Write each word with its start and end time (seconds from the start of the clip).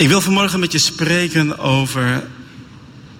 Ik 0.00 0.08
wil 0.08 0.20
vanmorgen 0.20 0.60
met 0.60 0.72
je 0.72 0.78
spreken 0.78 1.58
over 1.58 2.26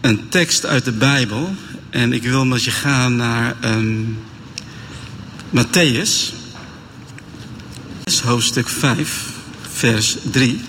een 0.00 0.28
tekst 0.28 0.66
uit 0.66 0.84
de 0.84 0.92
Bijbel. 0.92 1.54
En 1.90 2.12
ik 2.12 2.22
wil 2.22 2.44
met 2.44 2.64
je 2.64 2.70
gaan 2.70 3.16
naar 3.16 3.56
um, 3.64 4.18
Matthäus, 5.56 6.34
hoofdstuk 8.24 8.68
5, 8.68 9.24
vers 9.72 10.16
3. 10.30 10.60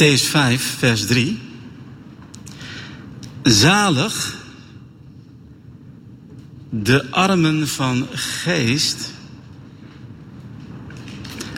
Matthäus 0.00 0.22
5, 0.22 0.62
vers 0.78 1.06
3. 1.06 1.38
Zalig 3.42 4.34
de 6.70 7.10
armen 7.10 7.68
van 7.68 8.06
geest, 8.12 9.12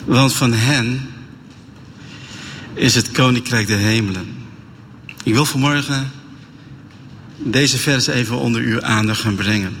want 0.05 0.33
van 0.33 0.53
hen 0.53 1.09
is 2.73 2.95
het 2.95 3.11
koninkrijk 3.11 3.67
der 3.67 3.77
hemelen. 3.77 4.35
Ik 5.23 5.33
wil 5.33 5.45
vanmorgen 5.45 6.11
deze 7.37 7.77
vers 7.77 8.07
even 8.07 8.37
onder 8.37 8.61
uw 8.61 8.81
aandacht 8.81 9.21
gaan 9.21 9.35
brengen. 9.35 9.75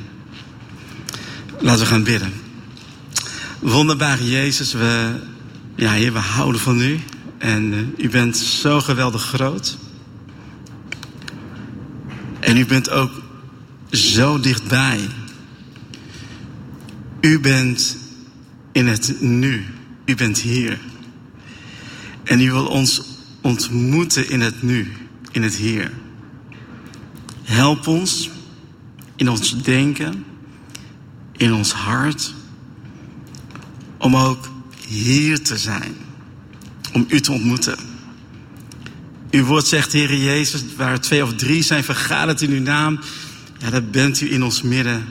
Laten 1.59 1.81
we 1.81 1.85
gaan 1.85 2.03
bidden. 2.03 2.33
Wonderbare 3.59 4.29
Jezus, 4.29 4.73
we, 4.73 5.19
ja, 5.75 5.91
Heer, 5.91 6.13
we 6.13 6.19
houden 6.19 6.61
van 6.61 6.81
u. 6.81 6.99
En 7.43 7.73
uh, 7.73 8.05
u 8.05 8.09
bent 8.09 8.37
zo 8.37 8.79
geweldig 8.79 9.21
groot. 9.21 9.77
En 12.39 12.57
u 12.57 12.65
bent 12.65 12.89
ook 12.89 13.11
zo 13.91 14.39
dichtbij. 14.39 14.99
U 17.21 17.39
bent 17.39 17.97
in 18.71 18.87
het 18.87 19.21
nu. 19.21 19.65
U 20.05 20.15
bent 20.15 20.39
hier. 20.39 20.79
En 22.23 22.41
u 22.41 22.51
wil 22.51 22.65
ons 22.65 23.01
ontmoeten 23.41 24.29
in 24.29 24.41
het 24.41 24.61
nu, 24.61 24.91
in 25.31 25.43
het 25.43 25.55
hier. 25.55 25.91
Help 27.43 27.87
ons 27.87 28.29
in 29.15 29.29
ons 29.29 29.63
denken, 29.63 30.25
in 31.31 31.53
ons 31.53 31.73
hart, 31.73 32.33
om 33.97 34.15
ook 34.15 34.49
hier 34.87 35.43
te 35.43 35.57
zijn 35.57 35.95
om 36.93 37.05
u 37.07 37.19
te 37.19 37.31
ontmoeten. 37.31 37.77
Uw 39.31 39.45
woord 39.45 39.67
zegt, 39.67 39.91
Heer 39.91 40.15
Jezus, 40.15 40.63
waar 40.77 40.99
twee 40.99 41.23
of 41.23 41.33
drie 41.33 41.63
zijn 41.63 41.83
vergaderd 41.83 42.41
in 42.41 42.51
uw 42.51 42.61
naam, 42.61 42.99
ja, 43.57 43.69
daar 43.69 43.83
bent 43.83 44.21
u 44.21 44.31
in 44.31 44.43
ons 44.43 44.61
midden. 44.61 45.05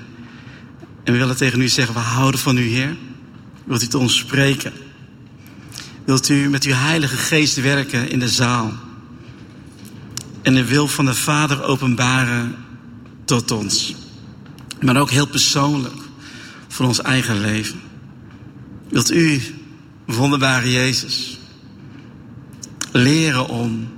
En 1.05 1.13
we 1.13 1.19
willen 1.19 1.37
tegen 1.37 1.61
u 1.61 1.69
zeggen, 1.69 1.95
we 1.95 2.01
houden 2.01 2.41
van 2.41 2.57
u, 2.57 2.63
Heer. 2.63 2.97
Wilt 3.65 3.83
u 3.83 3.87
tot 3.87 4.01
ons 4.01 4.17
spreken? 4.17 4.73
Wilt 6.05 6.29
u 6.29 6.49
met 6.49 6.65
uw 6.65 6.73
Heilige 6.75 7.17
Geest 7.17 7.61
werken 7.61 8.11
in 8.11 8.19
de 8.19 8.29
zaal? 8.29 8.73
En 10.43 10.55
de 10.55 10.65
wil 10.65 10.89
van 10.89 11.05
de 11.05 11.15
Vader 11.15 11.63
openbaren 11.63 12.55
tot 13.25 13.51
ons. 13.51 13.95
Maar 14.81 14.97
ook 14.97 15.11
heel 15.11 15.27
persoonlijk 15.27 16.03
voor 16.69 16.87
ons 16.87 17.01
eigen 17.01 17.41
leven. 17.41 17.81
Wilt 18.89 19.13
u, 19.13 19.43
wonderbare 20.07 20.71
Jezus, 20.71 21.39
leren 22.93 23.49
om 23.49 23.89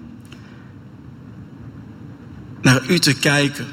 naar 2.62 2.90
u 2.90 2.98
te 2.98 3.14
kijken. 3.14 3.66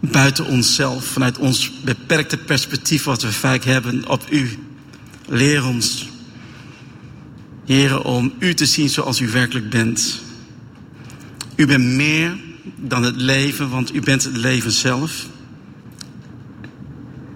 Buiten 0.00 0.46
onszelf, 0.46 1.04
vanuit 1.04 1.38
ons 1.38 1.72
beperkte 1.84 2.36
perspectief 2.36 3.04
wat 3.04 3.22
we 3.22 3.32
vaak 3.32 3.64
hebben 3.64 4.08
op 4.08 4.26
u. 4.30 4.58
Leer 5.28 5.64
ons, 5.64 6.08
heren, 7.64 8.04
om 8.04 8.32
u 8.38 8.54
te 8.54 8.66
zien 8.66 8.88
zoals 8.88 9.20
u 9.20 9.28
werkelijk 9.28 9.70
bent. 9.70 10.20
U 11.56 11.66
bent 11.66 11.84
meer 11.84 12.36
dan 12.76 13.02
het 13.02 13.16
leven, 13.16 13.68
want 13.68 13.94
u 13.94 14.00
bent 14.00 14.24
het 14.24 14.36
leven 14.36 14.72
zelf. 14.72 15.26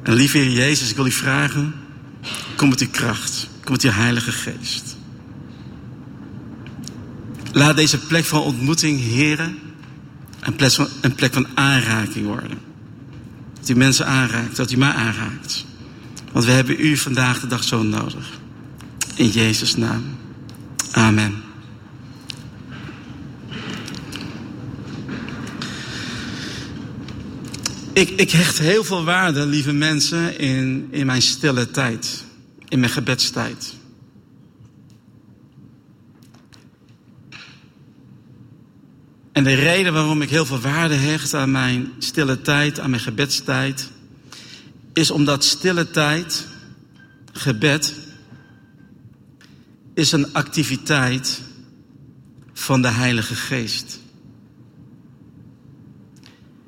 En 0.02 0.12
lieve 0.12 0.38
Heer 0.38 0.50
Jezus, 0.50 0.90
ik 0.90 0.96
wil 0.96 1.06
u 1.06 1.12
vragen, 1.12 1.74
kom 2.56 2.68
met 2.68 2.80
uw 2.80 2.90
kracht, 2.90 3.48
kom 3.64 3.72
met 3.72 3.82
uw 3.82 3.90
Heilige 3.90 4.32
Geest. 4.32 4.98
Laat 7.52 7.76
deze 7.76 7.98
plek 7.98 8.24
van 8.24 8.42
ontmoeting, 8.42 9.00
heren, 9.00 9.58
een 10.40 10.56
plek 10.56 10.72
van, 10.72 10.88
een 11.00 11.14
plek 11.14 11.32
van 11.32 11.46
aanraking 11.54 12.26
worden. 12.26 12.58
Dat 13.60 13.68
u 13.68 13.74
mensen 13.74 14.06
aanraakt, 14.06 14.56
dat 14.56 14.70
u 14.70 14.76
mij 14.76 14.92
aanraakt. 14.92 15.64
Want 16.32 16.44
we 16.44 16.50
hebben 16.50 16.76
u 16.78 16.96
vandaag 16.96 17.40
de 17.40 17.46
dag 17.46 17.64
zo 17.64 17.82
nodig. 17.82 18.38
In 19.14 19.28
Jezus' 19.28 19.76
naam. 19.76 20.04
Amen. 20.90 21.42
Ik, 27.92 28.10
ik 28.10 28.30
hecht 28.30 28.58
heel 28.58 28.84
veel 28.84 29.04
waarde, 29.04 29.46
lieve 29.46 29.72
mensen, 29.72 30.38
in, 30.38 30.88
in 30.90 31.06
mijn 31.06 31.22
stille 31.22 31.70
tijd. 31.70 32.24
In 32.68 32.80
mijn 32.80 32.92
gebedstijd. 32.92 33.74
En 39.32 39.44
de 39.44 39.54
reden 39.54 39.92
waarom 39.92 40.22
ik 40.22 40.30
heel 40.30 40.46
veel 40.46 40.60
waarde 40.60 40.94
hecht 40.94 41.34
aan 41.34 41.50
mijn 41.50 41.92
stille 41.98 42.40
tijd, 42.40 42.80
aan 42.80 42.90
mijn 42.90 43.02
gebedstijd, 43.02 43.90
is 44.92 45.10
omdat 45.10 45.44
stille 45.44 45.90
tijd, 45.90 46.46
gebed, 47.32 47.94
is 49.94 50.12
een 50.12 50.32
activiteit 50.32 51.40
van 52.52 52.82
de 52.82 52.88
Heilige 52.88 53.34
Geest. 53.34 54.00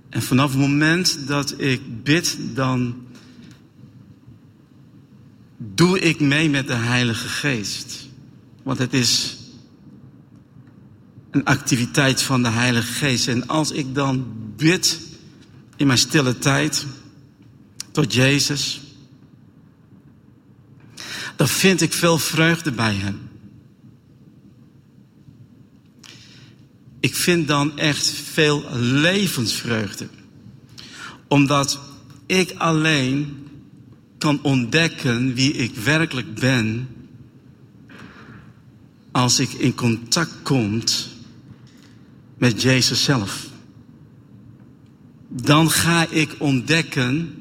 En 0.09 0.23
vanaf 0.23 0.51
het 0.51 0.61
moment 0.61 1.27
dat 1.27 1.55
ik 1.61 2.03
bid, 2.03 2.39
dan 2.41 3.07
doe 5.57 6.01
ik 6.01 6.21
mee 6.21 6.51
met 6.51 6.67
de 6.67 6.75
Heilige 6.75 7.29
Geest. 7.29 8.09
Want 8.63 8.79
het 8.79 8.93
is 8.93 9.37
een 11.33 11.45
activiteit 11.45 12.23
van 12.23 12.43
de 12.43 12.49
Heilige 12.49 12.93
Geest. 12.93 13.29
En 13.29 13.47
als 13.47 13.71
ik 13.71 13.95
dan 13.95 14.27
bid 14.57 15.01
in 15.77 15.87
mijn 15.87 15.99
stille 15.99 16.39
tijd 16.39 16.87
tot 17.91 18.15
Jezus, 18.15 18.81
dan 21.37 21.49
vind 21.49 21.81
ik 21.81 21.93
veel 21.93 22.19
vreugde 22.19 22.73
bij 22.73 22.95
Hem. 22.95 23.31
Ik 27.01 27.15
vind 27.15 27.49
dan 27.49 27.79
echt 27.79 28.11
veel 28.11 28.65
levensvreugde. 28.79 30.09
Omdat 31.29 31.81
ik 32.27 32.55
alleen 32.57 33.47
kan 34.19 34.43
ontdekken 34.43 35.35
wie 35.35 35.53
ik 35.53 35.75
werkelijk 35.75 36.35
ben 36.35 36.89
als 39.13 39.39
ik 39.39 39.53
in 39.53 39.75
contact 39.75 40.33
kom 40.43 40.83
met 42.43 42.63
Jezus 42.63 43.05
zelf. 43.05 43.47
Dan 45.29 45.71
ga 45.71 46.07
ik 46.11 46.35
ontdekken 46.39 47.35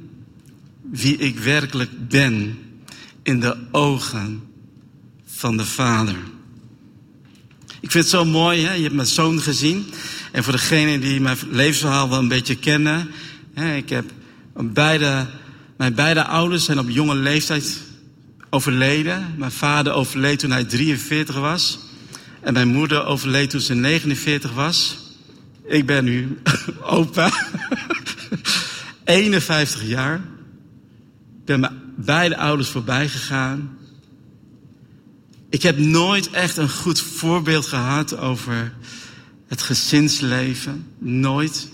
wie 0.81 1.17
ik 1.17 1.39
werkelijk 1.39 2.07
ben 2.07 2.59
in 3.23 3.39
de 3.39 3.57
ogen 3.71 4.43
van 5.25 5.57
de 5.57 5.65
Vader. 5.65 6.15
Ik 7.79 7.91
vind 7.91 8.03
het 8.03 8.09
zo 8.09 8.25
mooi, 8.25 8.65
hè? 8.65 8.73
je 8.73 8.81
hebt 8.81 8.95
mijn 8.95 9.07
zoon 9.07 9.39
gezien. 9.39 9.85
En 10.31 10.43
voor 10.43 10.53
degenen 10.53 11.01
die 11.01 11.21
mijn 11.21 11.37
levensverhaal 11.49 12.09
wel 12.09 12.19
een 12.19 12.27
beetje 12.27 12.55
kennen. 12.55 13.11
Hè, 13.53 13.75
ik 13.75 13.89
heb 13.89 14.11
beide, 14.53 15.27
mijn 15.77 15.93
beide 15.95 16.25
ouders 16.25 16.65
zijn 16.65 16.79
op 16.79 16.89
jonge 16.89 17.15
leeftijd 17.15 17.81
overleden. 18.49 19.33
Mijn 19.37 19.51
vader 19.51 19.93
overleed 19.93 20.39
toen 20.39 20.51
hij 20.51 20.63
43 20.63 21.35
was. 21.35 21.79
En 22.41 22.53
mijn 22.53 22.67
moeder 22.67 23.05
overleed 23.05 23.49
toen 23.49 23.59
ze 23.59 23.73
49 23.73 24.53
was. 24.53 24.97
Ik 25.63 25.85
ben 25.85 26.03
nu 26.03 26.41
opa. 26.81 27.31
51 29.03 29.83
jaar. 29.87 30.15
Ik 30.15 31.45
ben 31.45 31.59
mijn 31.59 31.81
beide 31.95 32.37
ouders 32.37 32.69
voorbij 32.69 33.09
gegaan. 33.09 33.77
Ik 35.49 35.61
heb 35.61 35.77
nooit 35.77 36.29
echt 36.29 36.57
een 36.57 36.69
goed 36.69 37.01
voorbeeld 37.01 37.65
gehad 37.65 38.17
over 38.17 38.73
het 39.47 39.61
gezinsleven. 39.61 40.87
Nooit. 40.97 41.67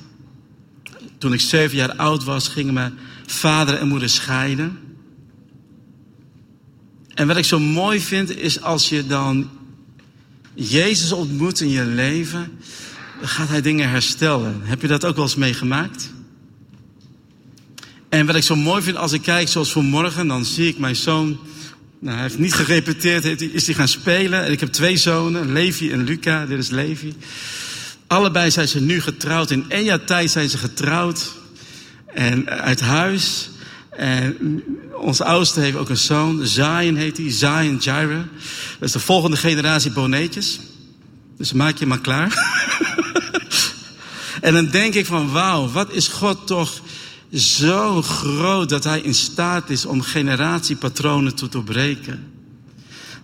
Toen 1.18 1.34
ik 1.34 1.40
zeven 1.40 1.78
jaar 1.78 1.96
oud 1.96 2.24
was, 2.24 2.48
gingen 2.48 2.74
mijn 2.74 2.98
vader 3.25 3.75
en 3.75 3.88
moeder 3.88 4.10
scheiden. 4.10 4.80
En 7.14 7.28
wat 7.28 7.38
ik 7.38 7.46
zo 7.46 7.60
mooi 7.60 8.00
vind, 8.00 8.36
is 8.36 8.62
als 8.62 8.90
je 8.90 9.08
dan 9.08 9.50
Jezus 10.59 11.12
ontmoet 11.12 11.62
in 11.62 11.69
je 11.69 11.86
leven, 11.86 12.51
dan 13.19 13.27
gaat 13.27 13.50
hij 13.50 13.62
dingen 13.62 13.89
herstellen. 13.89 14.62
Heb 14.63 14.81
je 14.81 14.88
dat 14.88 15.06
ook 15.06 15.15
wel 15.15 15.24
eens 15.24 15.36
meegemaakt? 15.36 16.09
En 18.09 18.25
wat 18.25 18.36
ik 18.36 18.44
zo 18.44 18.56
mooi 18.56 18.83
vind 18.83 18.98
als 18.98 19.12
ik 19.12 19.21
kijk, 19.21 19.48
zoals 19.48 19.71
vanmorgen, 19.71 20.27
dan 20.27 20.45
zie 20.45 20.68
ik 20.68 20.77
mijn 20.77 20.95
zoon. 20.95 21.39
Nou, 22.00 22.13
hij 22.13 22.24
heeft 22.24 22.39
niet 22.39 22.54
gerepeteerd, 22.54 23.42
is 23.42 23.65
hij 23.65 23.75
gaan 23.75 23.88
spelen. 23.88 24.44
En 24.44 24.51
ik 24.51 24.59
heb 24.59 24.71
twee 24.71 24.98
zonen, 24.98 25.51
Levi 25.51 25.92
en 25.92 26.04
Luca. 26.04 26.45
Dit 26.45 26.59
is 26.59 26.69
Levi. 26.69 27.13
Allebei 28.07 28.51
zijn 28.51 28.68
ze 28.68 28.81
nu 28.81 29.01
getrouwd. 29.01 29.51
In 29.51 29.65
één 29.68 29.83
jaar 29.83 30.04
tijd 30.04 30.31
zijn 30.31 30.50
ze 30.50 30.57
getrouwd. 30.57 31.33
En 32.13 32.50
uit 32.50 32.81
huis. 32.81 33.50
En 33.98 34.64
onze 34.94 35.24
oudste 35.24 35.60
heeft 35.60 35.78
ook 35.78 35.90
een 35.90 35.98
zoon. 35.98 36.48
Zion 36.48 36.96
heet 36.96 37.18
hij. 37.18 37.32
Zion 37.32 37.78
Jaira. 37.80 38.28
Dat 38.80 38.88
is 38.88 38.92
de 38.92 39.00
volgende 39.00 39.38
generatie 39.38 39.92
boneetjes. 39.92 40.60
Dus 41.38 41.54
maak 41.54 41.78
je 41.78 41.86
maar 41.86 42.00
klaar. 42.00 42.34
en 44.42 44.54
dan 44.54 44.68
denk 44.68 44.94
ik 44.94 45.06
van 45.06 45.32
wauw, 45.32 45.70
wat 45.70 45.94
is 45.94 46.08
God 46.08 46.48
toch 46.48 46.82
zo 47.34 48.02
groot 48.02 48.70
dat 48.70 48.84
hij 48.84 49.00
in 49.00 49.14
staat 49.14 49.70
is 49.70 49.86
om 49.86 50.02
generatiepatronen 50.02 51.36
te 51.36 51.50
doorbreken 51.50 52.37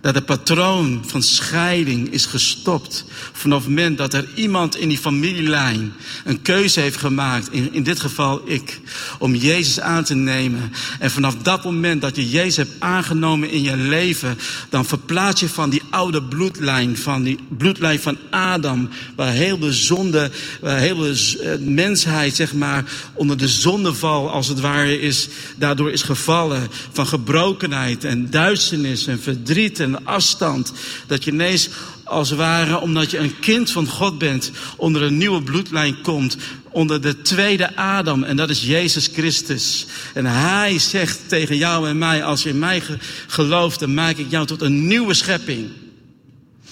dat 0.04 0.14
het 0.14 0.24
patroon 0.24 1.02
van 1.06 1.22
scheiding 1.22 2.12
is 2.12 2.26
gestopt. 2.26 3.04
Vanaf 3.32 3.58
het 3.58 3.68
moment 3.68 3.98
dat 3.98 4.14
er 4.14 4.28
iemand 4.34 4.76
in 4.76 4.88
die 4.88 4.98
familielijn 4.98 5.92
een 6.24 6.42
keuze 6.42 6.80
heeft 6.80 6.96
gemaakt, 6.96 7.52
in, 7.52 7.72
in 7.72 7.82
dit 7.82 8.00
geval 8.00 8.42
ik, 8.44 8.80
om 9.18 9.34
Jezus 9.34 9.80
aan 9.80 10.04
te 10.04 10.14
nemen. 10.14 10.72
En 10.98 11.10
vanaf 11.10 11.36
dat 11.36 11.64
moment 11.64 12.02
dat 12.02 12.16
je 12.16 12.28
Jezus 12.28 12.56
hebt 12.56 12.72
aangenomen 12.78 13.50
in 13.50 13.62
je 13.62 13.76
leven, 13.76 14.38
dan 14.68 14.84
verplaats 14.84 15.40
je 15.40 15.48
van 15.48 15.70
die 15.70 15.82
oude 15.90 16.22
bloedlijn, 16.22 16.96
van 16.96 17.22
die 17.22 17.38
bloedlijn 17.48 18.00
van 18.00 18.16
Adam, 18.30 18.88
waar 19.16 19.32
heel 19.32 19.58
de 19.58 19.72
zonde, 19.72 20.30
waar 20.60 20.78
heel 20.78 20.96
de 20.96 21.38
eh, 21.42 21.66
mensheid, 21.66 22.34
zeg 22.34 22.54
maar, 22.54 22.84
onder 23.14 23.36
de 23.36 23.48
zondeval 23.48 24.30
als 24.30 24.48
het 24.48 24.60
ware 24.60 25.00
is, 25.00 25.28
daardoor 25.56 25.90
is 25.90 26.02
gevallen. 26.02 26.68
Van 26.92 27.06
gebrokenheid 27.06 28.04
en 28.04 28.30
duisternis 28.30 29.06
en 29.06 29.20
verdriet 29.20 29.80
en 29.80 29.92
afstand. 30.04 30.72
Dat 31.06 31.24
je 31.24 31.30
ineens 31.30 31.68
als 32.04 32.28
het 32.28 32.38
ware, 32.38 32.80
omdat 32.80 33.10
je 33.10 33.18
een 33.18 33.38
kind 33.38 33.70
van 33.70 33.86
God 33.86 34.18
bent, 34.18 34.50
onder 34.76 35.02
een 35.02 35.16
nieuwe 35.16 35.42
bloedlijn 35.42 36.00
komt. 36.02 36.36
Onder 36.70 37.00
de 37.00 37.22
tweede 37.22 37.76
Adam, 37.76 38.22
en 38.22 38.36
dat 38.36 38.50
is 38.50 38.62
Jezus 38.62 39.08
Christus. 39.12 39.86
En 40.14 40.26
hij 40.26 40.78
zegt 40.78 41.28
tegen 41.28 41.56
jou 41.56 41.88
en 41.88 41.98
mij, 41.98 42.24
als 42.24 42.42
je 42.42 42.48
in 42.48 42.58
mij 42.58 42.82
gelooft, 43.26 43.80
dan 43.80 43.94
maak 43.94 44.16
ik 44.16 44.30
jou 44.30 44.46
tot 44.46 44.62
een 44.62 44.86
nieuwe 44.86 45.14
schepping. 45.14 45.70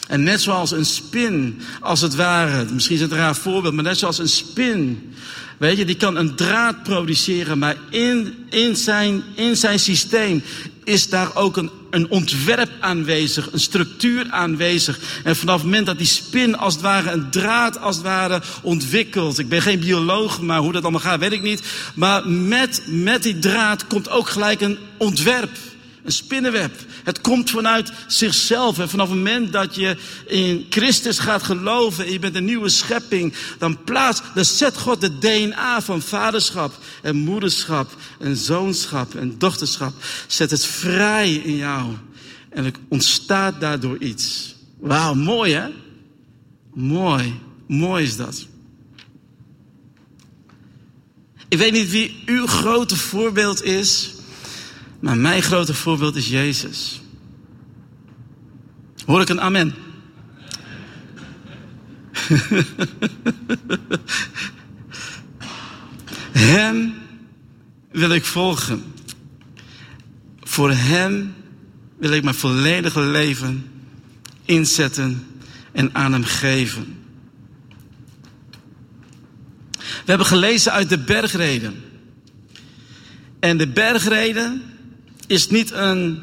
En 0.08 0.22
net 0.22 0.40
zoals 0.40 0.70
een 0.70 0.84
spin, 0.84 1.60
als 1.80 2.00
het 2.00 2.14
ware, 2.14 2.64
misschien 2.72 2.96
is 2.96 3.02
het 3.02 3.10
een 3.10 3.16
raar 3.16 3.36
voorbeeld, 3.36 3.74
maar 3.74 3.84
net 3.84 3.98
zoals 3.98 4.19
een 4.19 4.28
spin, 4.28 5.12
weet 5.58 5.76
je, 5.76 5.84
die 5.84 5.96
kan 5.96 6.16
een 6.16 6.34
draad 6.34 6.82
produceren, 6.82 7.58
maar 7.58 7.76
in, 7.90 8.34
in, 8.50 8.76
zijn, 8.76 9.22
in 9.34 9.56
zijn 9.56 9.78
systeem 9.78 10.42
is 10.84 11.08
daar 11.08 11.36
ook 11.36 11.56
een, 11.56 11.70
een 11.92 12.10
ontwerp 12.10 12.70
aanwezig, 12.80 13.52
een 13.52 13.60
structuur 13.60 14.26
aanwezig. 14.30 14.98
En 15.24 15.36
vanaf 15.36 15.54
het 15.54 15.64
moment 15.64 15.86
dat 15.86 15.98
die 15.98 16.06
spin 16.06 16.56
als 16.56 16.74
het 16.74 16.82
ware 16.82 17.10
een 17.10 17.30
draad 17.30 17.80
als 17.80 17.96
het 17.96 18.04
ware 18.04 18.42
ontwikkelt. 18.62 19.38
Ik 19.38 19.48
ben 19.48 19.62
geen 19.62 19.80
bioloog, 19.80 20.40
maar 20.40 20.58
hoe 20.58 20.72
dat 20.72 20.82
allemaal 20.82 21.00
gaat 21.00 21.20
weet 21.20 21.32
ik 21.32 21.42
niet. 21.42 21.62
Maar 21.94 22.28
met, 22.28 22.82
met 22.86 23.22
die 23.22 23.38
draad 23.38 23.86
komt 23.86 24.10
ook 24.10 24.28
gelijk 24.28 24.60
een 24.60 24.78
ontwerp. 24.96 25.50
Een 26.04 26.12
spinnenweb. 26.12 26.75
Het 27.04 27.20
komt 27.20 27.50
vanuit 27.50 27.93
zichzelf. 28.06 28.78
En 28.78 28.88
vanaf 28.88 29.08
het 29.08 29.16
moment 29.16 29.52
dat 29.52 29.75
je 29.75 29.96
in 30.26 30.66
Christus 30.70 31.19
gaat 31.19 31.43
geloven 31.43 32.04
en 32.04 32.12
je 32.12 32.19
bent 32.19 32.34
een 32.34 32.44
nieuwe 32.44 32.69
schepping, 32.69 33.34
dan 33.58 33.84
plaats, 33.84 34.22
dan 34.34 34.44
zet 34.44 34.78
God 34.78 35.00
de 35.00 35.19
DNA 35.19 35.82
van 35.82 36.02
vaderschap 36.02 36.78
en 37.02 37.16
moederschap 37.16 37.96
en 38.19 38.37
zoonschap 38.37 39.14
en 39.14 39.38
dochterschap. 39.38 39.94
Zet 40.26 40.50
het 40.50 40.64
vrij 40.64 41.32
in 41.32 41.56
jou. 41.56 41.93
En 42.50 42.64
er 42.64 42.72
ontstaat 42.88 43.60
daardoor 43.60 43.98
iets. 43.98 44.55
Wauw, 44.81 45.14
mooi 45.14 45.52
hè? 45.52 45.69
Mooi. 46.75 47.40
Mooi 47.66 48.05
is 48.05 48.16
dat. 48.16 48.46
Ik 51.48 51.58
weet 51.58 51.72
niet 51.72 51.90
wie 51.90 52.22
uw 52.26 52.46
grote 52.46 52.96
voorbeeld 52.96 53.62
is. 53.62 54.14
Maar 55.02 55.16
mijn 55.16 55.43
grote 55.43 55.75
voorbeeld 55.75 56.16
is 56.16 56.28
Jezus. 56.28 57.00
Hoor 59.06 59.20
ik 59.20 59.28
een 59.28 59.40
amen? 59.40 59.75
Hem 66.32 66.94
wil 67.90 68.10
ik 68.10 68.25
volgen. 68.25 68.84
Voor 70.40 70.72
Hem 70.72 71.34
wil 71.98 72.10
ik 72.12 72.22
mijn 72.22 72.34
volledige 72.34 73.00
leven 73.00 73.70
inzetten 74.44 75.26
en 75.72 75.94
aan 75.94 76.12
Hem 76.12 76.25
geven. 76.25 76.96
We 79.78 80.05
hebben 80.05 80.26
gelezen 80.26 80.72
uit 80.72 80.88
de 80.88 80.98
bergreden. 80.98 81.82
En 83.40 83.56
de 83.56 83.69
bergreden 83.69 84.71
is 85.26 85.48
niet 85.48 85.72
een, 85.72 86.22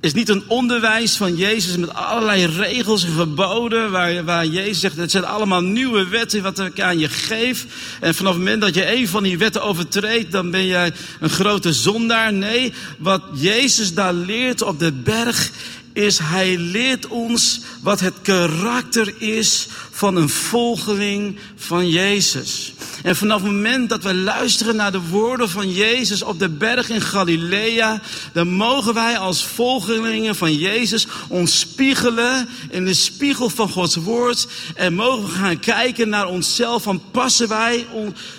is 0.00 0.12
niet 0.12 0.28
een 0.28 0.44
onderwijs 0.46 1.16
van 1.16 1.36
Jezus 1.36 1.76
met 1.76 1.94
allerlei 1.94 2.46
regels 2.46 3.04
en 3.04 3.12
geboden. 3.12 3.90
Waar, 3.90 4.24
waar 4.24 4.46
Jezus 4.46 4.80
zegt, 4.80 4.96
het 4.96 5.10
zijn 5.10 5.24
allemaal 5.24 5.62
nieuwe 5.62 6.08
wetten 6.08 6.42
wat 6.42 6.58
ik 6.58 6.80
aan 6.80 6.98
je 6.98 7.08
geef. 7.08 7.66
En 8.00 8.14
vanaf 8.14 8.32
het 8.32 8.42
moment 8.42 8.60
dat 8.60 8.74
je 8.74 8.96
een 8.96 9.08
van 9.08 9.22
die 9.22 9.38
wetten 9.38 9.62
overtreedt, 9.62 10.32
dan 10.32 10.50
ben 10.50 10.66
jij 10.66 10.92
een 11.20 11.30
grote 11.30 11.72
zondaar. 11.72 12.32
Nee, 12.32 12.72
wat 12.98 13.22
Jezus 13.34 13.94
daar 13.94 14.14
leert 14.14 14.62
op 14.62 14.78
de 14.78 14.92
berg 14.92 15.50
is 15.96 16.18
hij 16.18 16.56
leert 16.56 17.06
ons 17.06 17.60
wat 17.82 18.00
het 18.00 18.14
karakter 18.22 19.14
is 19.18 19.66
van 19.90 20.16
een 20.16 20.28
volgeling 20.28 21.38
van 21.56 21.88
Jezus. 21.88 22.72
En 23.02 23.16
vanaf 23.16 23.42
het 23.42 23.52
moment 23.52 23.88
dat 23.88 24.02
we 24.02 24.14
luisteren 24.14 24.76
naar 24.76 24.92
de 24.92 25.00
woorden 25.00 25.50
van 25.50 25.72
Jezus 25.72 26.22
op 26.22 26.38
de 26.38 26.48
berg 26.48 26.88
in 26.88 27.00
Galilea, 27.00 28.00
dan 28.32 28.48
mogen 28.48 28.94
wij 28.94 29.18
als 29.18 29.44
volgelingen 29.44 30.36
van 30.36 30.54
Jezus 30.54 31.06
ons 31.28 31.58
spiegelen 31.58 32.48
in 32.70 32.84
de 32.84 32.94
spiegel 32.94 33.48
van 33.48 33.68
Gods 33.68 33.96
woord. 33.96 34.46
En 34.74 34.94
mogen 34.94 35.24
we 35.24 35.30
gaan 35.30 35.60
kijken 35.60 36.08
naar 36.08 36.26
onszelf 36.26 36.82
van 36.82 37.02
passen 37.10 37.48
wij, 37.48 37.86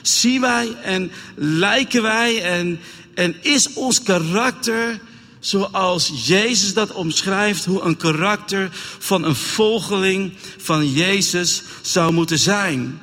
zien 0.02 0.42
wij 0.42 0.76
en 0.84 1.12
lijken 1.36 2.02
wij 2.02 2.42
en, 2.42 2.80
en 3.14 3.36
is 3.42 3.74
ons 3.74 4.02
karakter 4.04 5.00
zoals 5.48 6.12
Jezus 6.26 6.74
dat 6.74 6.92
omschrijft, 6.92 7.66
hoe 7.66 7.82
een 7.82 7.98
karakter 7.98 8.70
van 9.00 9.24
een 9.24 9.36
volgeling 9.36 10.34
van 10.58 10.92
Jezus 10.92 11.64
zou 11.82 12.14
moeten 12.14 12.40
zijn. 12.40 13.02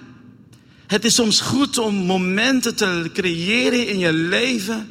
Het 0.87 1.05
is 1.05 1.15
soms 1.15 1.41
goed 1.41 1.79
om 1.79 1.95
momenten 1.95 2.75
te 2.75 3.11
creëren 3.13 3.89
in 3.89 3.99
je 3.99 4.13
leven 4.13 4.89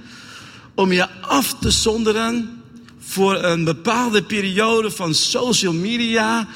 om 0.76 0.92
je 0.92 1.10
af 1.22 1.56
te 1.60 1.72
zonderen 1.72 2.62
voor 3.00 3.44
een 3.44 3.64
bepaalde 3.64 4.24
periode 4.24 4.92
van 4.92 5.14
social 5.14 5.74
media, 5.74 6.48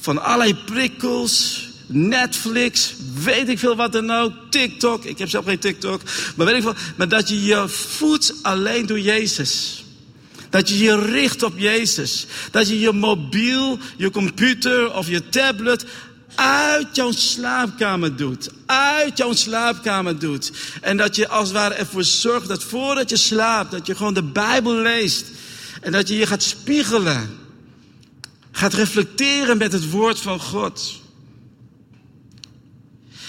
van 0.00 0.22
allerlei 0.22 0.54
prikkels, 0.54 1.68
Netflix, 1.86 2.94
weet 3.14 3.48
ik 3.48 3.58
veel 3.58 3.76
wat 3.76 3.92
dan 3.92 4.10
ook, 4.10 4.32
TikTok. 4.50 5.04
Ik 5.04 5.18
heb 5.18 5.28
zelf 5.28 5.44
geen 5.44 5.58
TikTok, 5.58 6.00
maar 6.36 6.46
weet 6.46 6.56
ik 6.56 6.62
veel. 6.62 6.74
Maar 6.96 7.08
dat 7.08 7.28
je 7.28 7.42
je 7.42 7.68
voedt 7.68 8.34
alleen 8.42 8.86
door 8.86 9.00
Jezus. 9.00 9.81
Dat 10.52 10.68
je 10.68 10.78
je 10.78 11.04
richt 11.04 11.42
op 11.42 11.58
Jezus. 11.58 12.26
Dat 12.50 12.68
je 12.68 12.80
je 12.80 12.92
mobiel, 12.92 13.78
je 13.96 14.10
computer 14.10 14.94
of 14.94 15.08
je 15.08 15.28
tablet 15.28 15.84
uit 16.34 16.96
jouw 16.96 17.10
slaapkamer 17.10 18.16
doet. 18.16 18.50
Uit 18.66 19.18
jouw 19.18 19.32
slaapkamer 19.32 20.18
doet. 20.18 20.52
En 20.80 20.96
dat 20.96 21.16
je 21.16 21.28
als 21.28 21.48
het 21.48 21.56
ware 21.56 21.74
ervoor 21.74 22.04
zorgt 22.04 22.48
dat 22.48 22.62
voordat 22.62 23.10
je 23.10 23.16
slaapt, 23.16 23.70
dat 23.70 23.86
je 23.86 23.94
gewoon 23.94 24.14
de 24.14 24.22
Bijbel 24.22 24.74
leest. 24.74 25.24
En 25.80 25.92
dat 25.92 26.08
je 26.08 26.16
je 26.16 26.26
gaat 26.26 26.42
spiegelen. 26.42 27.38
Gaat 28.50 28.74
reflecteren 28.74 29.56
met 29.56 29.72
het 29.72 29.90
woord 29.90 30.18
van 30.18 30.40
God. 30.40 31.00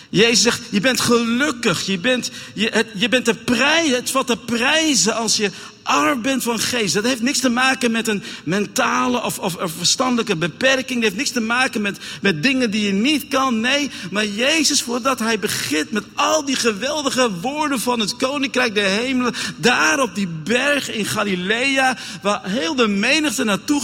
Jezus 0.09 0.41
zegt, 0.41 0.61
je 0.69 0.79
bent 0.79 1.01
gelukkig, 1.01 1.85
je 1.85 1.99
bent, 1.99 2.31
je, 2.53 2.69
het, 2.69 2.87
je 2.95 3.09
bent 3.09 3.25
de 3.25 3.35
prijs, 3.35 3.89
het 3.89 4.11
valt 4.11 4.27
te 4.27 4.37
prijzen 4.37 5.15
als 5.15 5.37
je 5.37 5.51
arm 5.83 6.21
bent 6.21 6.43
van 6.43 6.59
geest, 6.59 6.93
dat 6.93 7.03
heeft 7.03 7.21
niks 7.21 7.39
te 7.39 7.49
maken 7.49 7.91
met 7.91 8.07
een 8.07 8.23
mentale 8.43 9.23
of, 9.23 9.39
of, 9.39 9.55
of 9.55 9.71
verstandelijke 9.77 10.35
beperking. 10.35 10.93
Dat 10.93 11.03
heeft 11.03 11.15
niks 11.15 11.31
te 11.31 11.41
maken 11.41 11.81
met, 11.81 11.97
met 12.21 12.43
dingen 12.43 12.71
die 12.71 12.85
je 12.85 12.91
niet 12.91 13.27
kan. 13.27 13.59
Nee, 13.59 13.91
maar 14.11 14.25
Jezus, 14.25 14.81
voordat 14.81 15.19
hij 15.19 15.39
begint 15.39 15.91
met 15.91 16.03
al 16.15 16.45
die 16.45 16.55
geweldige 16.55 17.31
woorden 17.41 17.79
van 17.79 17.99
het 17.99 18.15
koninkrijk 18.15 18.75
der 18.75 18.89
hemelen, 18.89 19.33
daar 19.55 19.99
op 19.99 20.15
die 20.15 20.27
berg 20.27 20.91
in 20.91 21.05
Galilea, 21.05 21.97
waar 22.21 22.41
heel 22.43 22.75
de 22.75 22.87
menigte 22.87 23.43
naartoe 23.43 23.81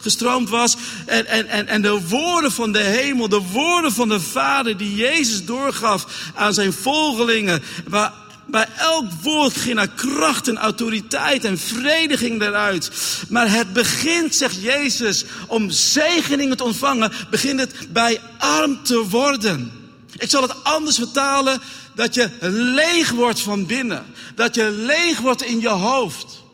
gestroomd, 0.00 0.48
was. 0.48 0.76
En, 1.06 1.26
en, 1.26 1.48
en, 1.48 1.66
en 1.68 1.82
de 1.82 2.00
woorden 2.08 2.52
van 2.52 2.72
de 2.72 2.82
hemel, 2.82 3.28
de 3.28 3.42
woorden 3.52 3.92
van 3.92 4.08
de 4.08 4.20
Vader 4.20 4.76
die 4.76 4.94
Jezus 4.94 5.44
doorgaf 5.44 6.06
aan 6.34 6.54
zijn 6.54 6.72
volgelingen. 6.72 7.62
Waar 7.88 8.12
bij 8.46 8.66
elk 8.76 9.12
woord 9.22 9.56
ging 9.56 9.78
er 9.78 9.88
kracht 9.88 10.48
en 10.48 10.56
autoriteit 10.56 11.44
en 11.44 11.58
vrede 11.58 12.16
ging 12.16 12.42
eruit. 12.42 12.90
Maar 13.28 13.50
het 13.50 13.72
begint, 13.72 14.34
zegt 14.34 14.62
Jezus, 14.62 15.24
om 15.46 15.70
zegeningen 15.70 16.56
te 16.56 16.64
ontvangen, 16.64 17.12
begint 17.30 17.60
het 17.60 17.92
bij 17.92 18.20
arm 18.38 18.82
te 18.82 19.08
worden. 19.08 19.72
Ik 20.18 20.30
zal 20.30 20.42
het 20.42 20.64
anders 20.64 20.96
vertalen, 20.96 21.60
dat 21.94 22.14
je 22.14 22.30
leeg 22.74 23.10
wordt 23.10 23.40
van 23.40 23.66
binnen. 23.66 24.06
Dat 24.34 24.54
je 24.54 24.70
leeg 24.70 25.18
wordt 25.18 25.42
in 25.42 25.60
je 25.60 25.68
hoofd. 25.68 26.44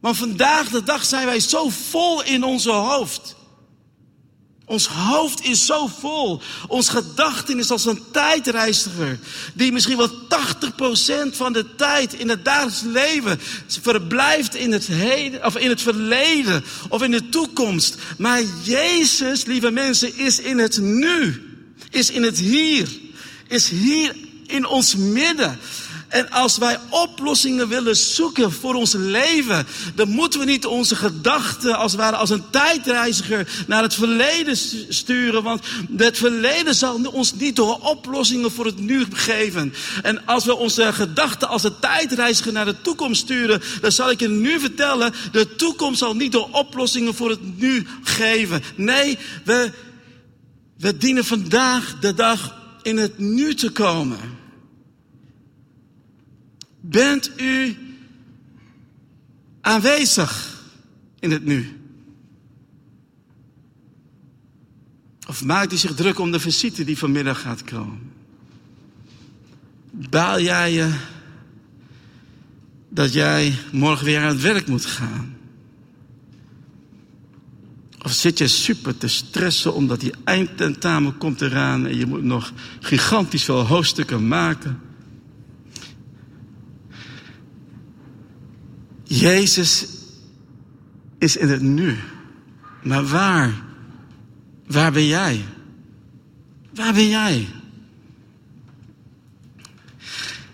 Want 0.00 0.16
vandaag 0.16 0.68
de 0.68 0.82
dag 0.82 1.04
zijn 1.04 1.26
wij 1.26 1.40
zo 1.40 1.68
vol 1.68 2.22
in 2.22 2.44
onze 2.44 2.70
hoofd. 2.70 3.36
Ons 4.68 4.86
hoofd 4.86 5.44
is 5.44 5.66
zo 5.66 5.86
vol. 5.86 6.40
Ons 6.66 6.88
gedachten 6.88 7.58
is 7.58 7.70
als 7.70 7.84
een 7.84 8.02
tijdreiziger. 8.12 9.18
Die 9.54 9.72
misschien 9.72 9.96
wel 9.96 10.10
80% 10.10 11.36
van 11.36 11.52
de 11.52 11.74
tijd 11.74 12.14
in 12.14 12.28
het 12.28 12.44
dagelijks 12.44 12.82
leven 12.82 13.40
verblijft 13.82 14.54
in 14.54 14.72
het, 14.72 14.86
heden, 14.86 15.44
of 15.44 15.56
in 15.56 15.68
het 15.68 15.82
verleden 15.82 16.64
of 16.88 17.02
in 17.02 17.10
de 17.10 17.28
toekomst. 17.28 17.96
Maar 18.18 18.42
Jezus, 18.62 19.44
lieve 19.44 19.70
mensen, 19.70 20.16
is 20.16 20.38
in 20.38 20.58
het 20.58 20.78
nu. 20.78 21.42
Is 21.90 22.10
in 22.10 22.22
het 22.22 22.38
hier. 22.38 22.88
Is 23.46 23.68
hier 23.68 24.16
in 24.46 24.66
ons 24.66 24.94
midden. 24.96 25.58
En 26.08 26.30
als 26.30 26.58
wij 26.58 26.78
oplossingen 26.90 27.68
willen 27.68 27.96
zoeken 27.96 28.52
voor 28.52 28.74
ons 28.74 28.92
leven, 28.92 29.66
dan 29.94 30.08
moeten 30.08 30.40
we 30.40 30.46
niet 30.46 30.66
onze 30.66 30.96
gedachten 30.96 31.76
als 31.76 31.92
het 31.92 32.00
ware 32.00 32.16
als 32.16 32.30
een 32.30 32.50
tijdreiziger 32.50 33.48
naar 33.66 33.82
het 33.82 33.94
verleden 33.94 34.56
sturen. 34.88 35.42
Want 35.42 35.64
het 35.96 36.18
verleden 36.18 36.74
zal 36.74 37.00
ons 37.12 37.34
niet 37.34 37.56
door 37.56 37.78
oplossingen 37.80 38.50
voor 38.50 38.66
het 38.66 38.78
nu 38.78 39.06
geven. 39.12 39.74
En 40.02 40.26
als 40.26 40.44
we 40.44 40.56
onze 40.56 40.92
gedachten 40.92 41.48
als 41.48 41.64
een 41.64 41.78
tijdreiziger 41.80 42.52
naar 42.52 42.64
de 42.64 42.80
toekomst 42.80 43.20
sturen, 43.20 43.62
dan 43.80 43.92
zal 43.92 44.10
ik 44.10 44.20
je 44.20 44.28
nu 44.28 44.60
vertellen, 44.60 45.14
de 45.32 45.56
toekomst 45.56 45.98
zal 45.98 46.14
niet 46.14 46.32
door 46.32 46.48
oplossingen 46.52 47.14
voor 47.14 47.30
het 47.30 47.58
nu 47.58 47.86
geven. 48.02 48.62
Nee, 48.74 49.18
we, 49.44 49.72
we 50.78 50.96
dienen 50.96 51.24
vandaag 51.24 51.94
de 52.00 52.14
dag 52.14 52.56
in 52.82 52.96
het 52.96 53.18
nu 53.18 53.54
te 53.54 53.70
komen. 53.70 54.37
Bent 56.90 57.40
u 57.40 57.76
aanwezig 59.60 60.62
in 61.18 61.30
het 61.30 61.44
nu? 61.44 61.80
Of 65.26 65.44
maakt 65.44 65.72
u 65.72 65.76
zich 65.76 65.94
druk 65.94 66.18
om 66.18 66.30
de 66.30 66.40
visite 66.40 66.84
die 66.84 66.98
vanmiddag 66.98 67.40
gaat 67.40 67.64
komen? 67.64 68.12
Baal 69.90 70.40
jij 70.40 70.72
je 70.72 70.94
dat 72.88 73.12
jij 73.12 73.54
morgen 73.72 74.04
weer 74.04 74.20
aan 74.20 74.28
het 74.28 74.40
werk 74.40 74.66
moet 74.66 74.86
gaan? 74.86 75.36
Of 78.02 78.12
zit 78.12 78.38
je 78.38 78.48
super 78.48 78.96
te 78.96 79.08
stressen 79.08 79.74
omdat 79.74 80.00
die 80.00 80.14
eindtentamen 80.24 81.18
komt 81.18 81.40
eraan 81.40 81.86
en 81.86 81.96
je 81.96 82.06
moet 82.06 82.24
nog 82.24 82.52
gigantisch 82.80 83.44
veel 83.44 83.66
hoofdstukken 83.66 84.28
maken? 84.28 84.87
Jezus 89.08 89.86
is 91.18 91.36
in 91.36 91.48
het 91.48 91.62
nu. 91.62 91.96
Maar 92.82 93.06
waar? 93.06 93.62
Waar 94.66 94.92
ben 94.92 95.06
jij? 95.06 95.44
Waar 96.74 96.92
ben 96.92 97.08
jij? 97.08 97.48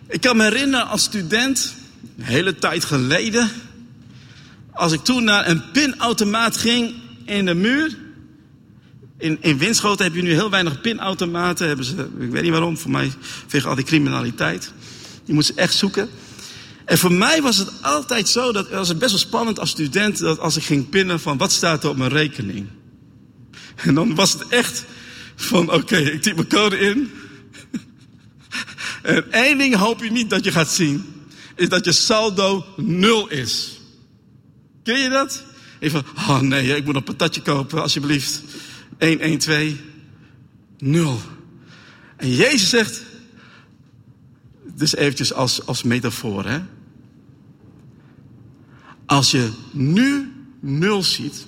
Ik 0.08 0.20
kan 0.20 0.37
me 0.37 0.42
herinneren 0.42 0.87
als 0.87 1.02
student, 1.02 1.75
een 2.18 2.25
hele 2.25 2.54
tijd 2.54 2.84
geleden, 2.84 3.50
als 4.70 4.92
ik 4.92 5.00
toen 5.00 5.25
naar 5.25 5.49
een 5.49 5.70
pinautomaat 5.70 6.56
ging 6.56 6.94
in 7.25 7.44
de 7.44 7.54
muur. 7.54 7.96
In, 9.18 9.38
in 9.40 9.58
Winschoten 9.58 10.04
heb 10.04 10.14
je 10.14 10.23
nu 10.23 10.32
heel 10.32 10.50
weinig 10.50 10.80
pinautomaten. 10.80 11.66
Hebben 11.66 11.84
ze, 11.84 12.08
ik 12.18 12.30
weet 12.30 12.42
niet 12.42 12.50
waarom, 12.50 12.78
voor 12.78 12.90
mij 12.90 13.12
vanwege 13.40 13.68
al 13.68 13.75
die 13.75 13.84
criminaliteit. 13.84 14.73
Je 15.25 15.32
moet 15.32 15.44
ze 15.44 15.54
echt 15.54 15.75
zoeken. 15.75 16.08
En 16.85 16.99
voor 16.99 17.12
mij 17.12 17.43
was 17.43 17.57
het 17.57 17.71
altijd 17.83 18.29
zo, 18.29 18.53
dat 18.53 18.64
het 18.64 18.75
was 18.75 18.97
best 18.97 19.11
wel 19.11 19.21
spannend 19.21 19.61
als 19.61 19.71
student, 19.71 20.19
dat 20.19 20.38
als 20.38 20.57
ik 20.57 20.62
ging 20.62 20.88
pinnen 20.88 21.21
van 21.21 21.37
wat 21.37 21.53
staat 21.53 21.85
er 21.85 21.91
op 21.91 21.97
mijn 21.97 22.11
rekening. 22.11 22.67
En 23.75 23.95
dan 23.95 24.14
was 24.14 24.33
het 24.33 24.49
echt 24.49 24.85
van 25.35 25.73
oké, 25.73 25.97
ik 25.97 26.23
typ 26.23 26.35
mijn 26.35 26.49
code 26.49 26.79
in. 26.79 27.12
En 29.03 29.33
één 29.33 29.59
ding 29.59 29.75
hoop 29.75 30.03
je 30.03 30.11
niet 30.11 30.31
dat 30.31 30.45
je 30.45 30.53
gaat 30.53 30.71
zien, 30.71 31.05
is 31.55 31.69
dat 31.69 31.85
je 31.85 31.93
saldo 31.93 32.67
nul 32.76 33.29
is. 33.29 33.81
Ken 34.83 34.99
je 34.99 35.09
dat? 35.09 35.45
Even, 35.79 36.05
oh 36.17 36.41
nee, 36.41 36.76
ik 36.76 36.85
moet 36.85 36.95
een 36.95 37.03
patatje 37.03 37.43
kopen, 37.43 37.83
alsjeblieft. 37.83 38.43
1, 38.99 39.21
1, 39.21 39.38
2, 39.38 39.81
0. 40.79 41.21
En 42.17 42.35
Jezus 42.35 42.69
zegt, 42.69 43.03
dus 44.76 44.95
eventjes 44.95 45.33
als, 45.33 45.67
als 45.67 45.83
metafoor, 45.83 46.45
hè. 46.45 46.61
Als 49.06 49.30
je 49.30 49.52
nu 49.70 50.32
nul 50.61 51.02
ziet, 51.02 51.46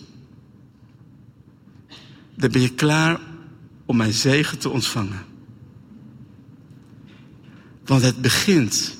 dan 2.34 2.50
ben 2.50 2.60
je 2.60 2.74
klaar 2.74 3.20
om 3.86 3.96
mijn 3.96 4.12
zegen 4.12 4.58
te 4.58 4.70
ontvangen. 4.70 5.24
Want 7.84 8.02
het 8.02 8.20
begint 8.20 8.96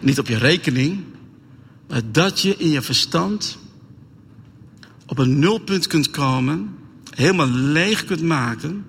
niet 0.00 0.18
op 0.18 0.26
je 0.26 0.38
rekening, 0.38 1.04
maar 1.88 2.02
dat 2.12 2.40
je 2.40 2.56
in 2.56 2.68
je 2.68 2.82
verstand 2.82 3.58
op 5.06 5.18
een 5.18 5.38
nulpunt 5.38 5.86
kunt 5.86 6.10
komen, 6.10 6.76
helemaal 7.10 7.48
leeg 7.48 8.04
kunt 8.04 8.22
maken, 8.22 8.84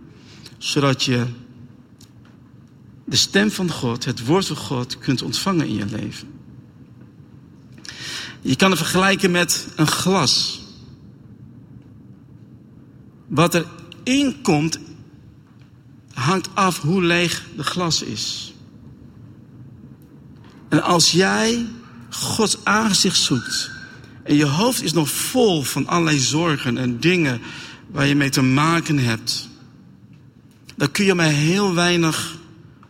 zodat 0.57 1.03
je 1.03 1.25
de 3.05 3.15
stem 3.15 3.51
van 3.51 3.71
God, 3.71 4.05
het 4.05 4.25
woord 4.25 4.45
van 4.45 4.55
God, 4.55 4.97
kunt 4.97 5.21
ontvangen 5.21 5.67
in 5.67 5.75
je 5.75 5.86
leven. 5.86 6.37
Je 8.41 8.56
kan 8.56 8.70
het 8.70 8.79
vergelijken 8.79 9.32
met 9.32 9.67
een 9.75 9.88
glas. 9.88 10.62
Wat 13.27 13.63
erin 14.03 14.41
komt, 14.41 14.79
hangt 16.13 16.50
af 16.53 16.82
hoe 16.82 17.03
leeg 17.03 17.44
de 17.56 17.63
glas 17.63 18.01
is. 18.01 18.53
En 20.70 20.84
als 20.84 21.12
jij 21.12 21.65
Gods 22.10 22.58
aangezicht 22.63 23.17
zoekt 23.17 23.72
en 24.24 24.36
je 24.36 24.46
hoofd 24.46 24.82
is 24.82 24.94
nog 24.94 25.10
vol 25.10 25.62
van 25.62 25.88
allerlei 25.88 26.20
zorgen 26.20 26.77
en 26.77 27.00
dingen 27.00 27.41
waar 27.91 28.06
je 28.06 28.15
mee 28.15 28.29
te 28.29 28.41
maken 28.41 28.98
hebt, 28.98 29.50
dan 30.75 30.91
kun 30.91 31.06
je 31.06 31.13
maar 31.13 31.25
heel 31.25 31.74
weinig 31.74 32.38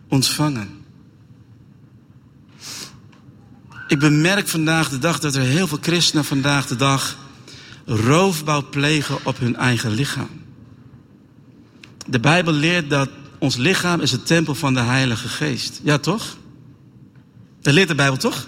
ontvangen. 0.08 0.77
Ik 3.88 3.98
bemerk 3.98 4.48
vandaag 4.48 4.88
de 4.88 4.98
dag 4.98 5.18
dat 5.18 5.34
er 5.34 5.42
heel 5.42 5.66
veel 5.66 5.78
christenen 5.80 6.24
vandaag 6.24 6.66
de 6.66 6.76
dag 6.76 7.18
roofbouw 7.84 8.68
plegen 8.68 9.24
op 9.24 9.38
hun 9.38 9.56
eigen 9.56 9.90
lichaam. 9.90 10.28
De 12.06 12.20
Bijbel 12.20 12.52
leert 12.52 12.90
dat 12.90 13.08
ons 13.38 13.56
lichaam 13.56 14.00
is 14.00 14.12
het 14.12 14.26
tempel 14.26 14.54
van 14.54 14.74
de 14.74 14.80
Heilige 14.80 15.28
Geest. 15.28 15.80
Ja, 15.82 15.98
toch? 15.98 16.36
Dat 17.60 17.74
leert 17.74 17.88
de 17.88 17.94
Bijbel 17.94 18.16
toch? 18.16 18.46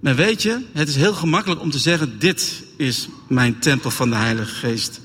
Maar 0.00 0.14
weet 0.14 0.42
je, 0.42 0.64
het 0.72 0.88
is 0.88 0.96
heel 0.96 1.14
gemakkelijk 1.14 1.60
om 1.60 1.70
te 1.70 1.78
zeggen: 1.78 2.18
dit 2.18 2.62
is 2.76 3.08
mijn 3.28 3.58
tempel 3.58 3.90
van 3.90 4.10
de 4.10 4.16
Heilige 4.16 4.54
Geest. 4.54 5.00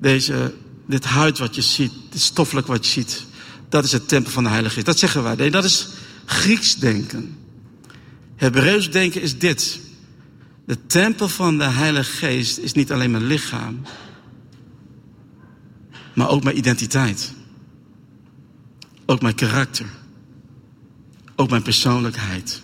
Deze 0.00 0.54
dit 0.86 1.04
huid 1.04 1.38
wat 1.38 1.54
je 1.54 1.62
ziet, 1.62 1.92
dit 2.10 2.20
stoffelijk 2.20 2.66
wat 2.66 2.86
je 2.86 2.92
ziet, 2.92 3.26
dat 3.68 3.84
is 3.84 3.92
het 3.92 4.08
tempel 4.08 4.32
van 4.32 4.42
de 4.42 4.48
Heilige 4.48 4.74
Geest. 4.74 4.86
Dat 4.86 4.98
zeggen 4.98 5.22
wij. 5.22 5.34
Nee, 5.34 5.50
dat 5.50 5.64
is 5.64 5.88
Grieks 6.24 6.76
denken. 6.76 7.38
Hebreeuws 8.36 8.90
denken 8.90 9.22
is 9.22 9.38
dit. 9.38 9.80
De 10.66 10.86
tempel 10.86 11.28
van 11.28 11.58
de 11.58 11.64
Heilige 11.64 12.10
Geest 12.10 12.58
is 12.58 12.72
niet 12.72 12.92
alleen 12.92 13.10
mijn 13.10 13.26
lichaam, 13.26 13.82
maar 16.14 16.28
ook 16.28 16.42
mijn 16.42 16.56
identiteit. 16.58 17.32
Ook 19.06 19.22
mijn 19.22 19.34
karakter. 19.34 19.86
ook 21.36 21.50
mijn 21.50 21.62
persoonlijkheid. 21.62 22.62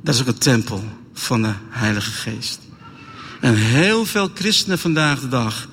Dat 0.00 0.14
is 0.14 0.20
ook 0.20 0.26
een 0.26 0.38
tempel 0.38 0.84
van 1.12 1.42
de 1.42 1.52
Heilige 1.68 2.10
Geest. 2.10 2.60
En 3.40 3.54
heel 3.54 4.04
veel 4.04 4.30
christenen 4.34 4.78
vandaag 4.78 5.20
de 5.20 5.28
dag 5.28 5.68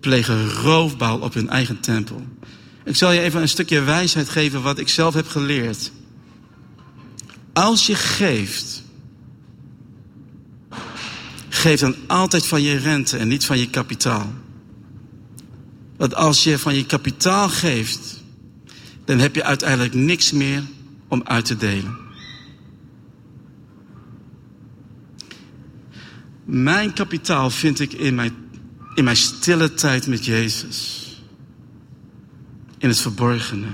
plegen 0.00 0.50
roofbouw 0.50 1.18
op 1.18 1.34
hun 1.34 1.48
eigen 1.48 1.80
tempel. 1.80 2.26
Ik 2.84 2.96
zal 2.96 3.12
je 3.12 3.20
even 3.20 3.40
een 3.40 3.48
stukje 3.48 3.82
wijsheid 3.82 4.28
geven 4.28 4.62
wat 4.62 4.78
ik 4.78 4.88
zelf 4.88 5.14
heb 5.14 5.28
geleerd. 5.28 5.92
Als 7.52 7.86
je 7.86 7.94
geeft, 7.94 8.82
geef 11.48 11.80
dan 11.80 11.94
altijd 12.06 12.46
van 12.46 12.62
je 12.62 12.76
rente 12.76 13.16
en 13.16 13.28
niet 13.28 13.44
van 13.44 13.58
je 13.58 13.70
kapitaal. 13.70 14.32
Want 15.96 16.14
als 16.14 16.44
je 16.44 16.58
van 16.58 16.74
je 16.74 16.86
kapitaal 16.86 17.48
geeft, 17.48 18.22
dan 19.04 19.18
heb 19.18 19.34
je 19.34 19.44
uiteindelijk 19.44 19.94
niks 19.94 20.32
meer 20.32 20.62
om 21.08 21.22
uit 21.24 21.44
te 21.44 21.56
delen. 21.56 21.96
Mijn 26.44 26.92
kapitaal 26.92 27.50
vind 27.50 27.80
ik 27.80 27.92
in 27.92 28.14
mijn, 28.14 28.34
in 28.94 29.04
mijn 29.04 29.16
stille 29.16 29.74
tijd 29.74 30.06
met 30.06 30.24
Jezus. 30.24 31.03
In 32.84 32.90
het 32.90 33.00
verborgene. 33.00 33.66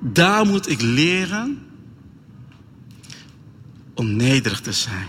Daar 0.00 0.46
moet 0.46 0.68
ik 0.68 0.80
leren 0.80 1.66
om 3.94 4.16
nederig 4.16 4.60
te 4.60 4.72
zijn. 4.72 5.06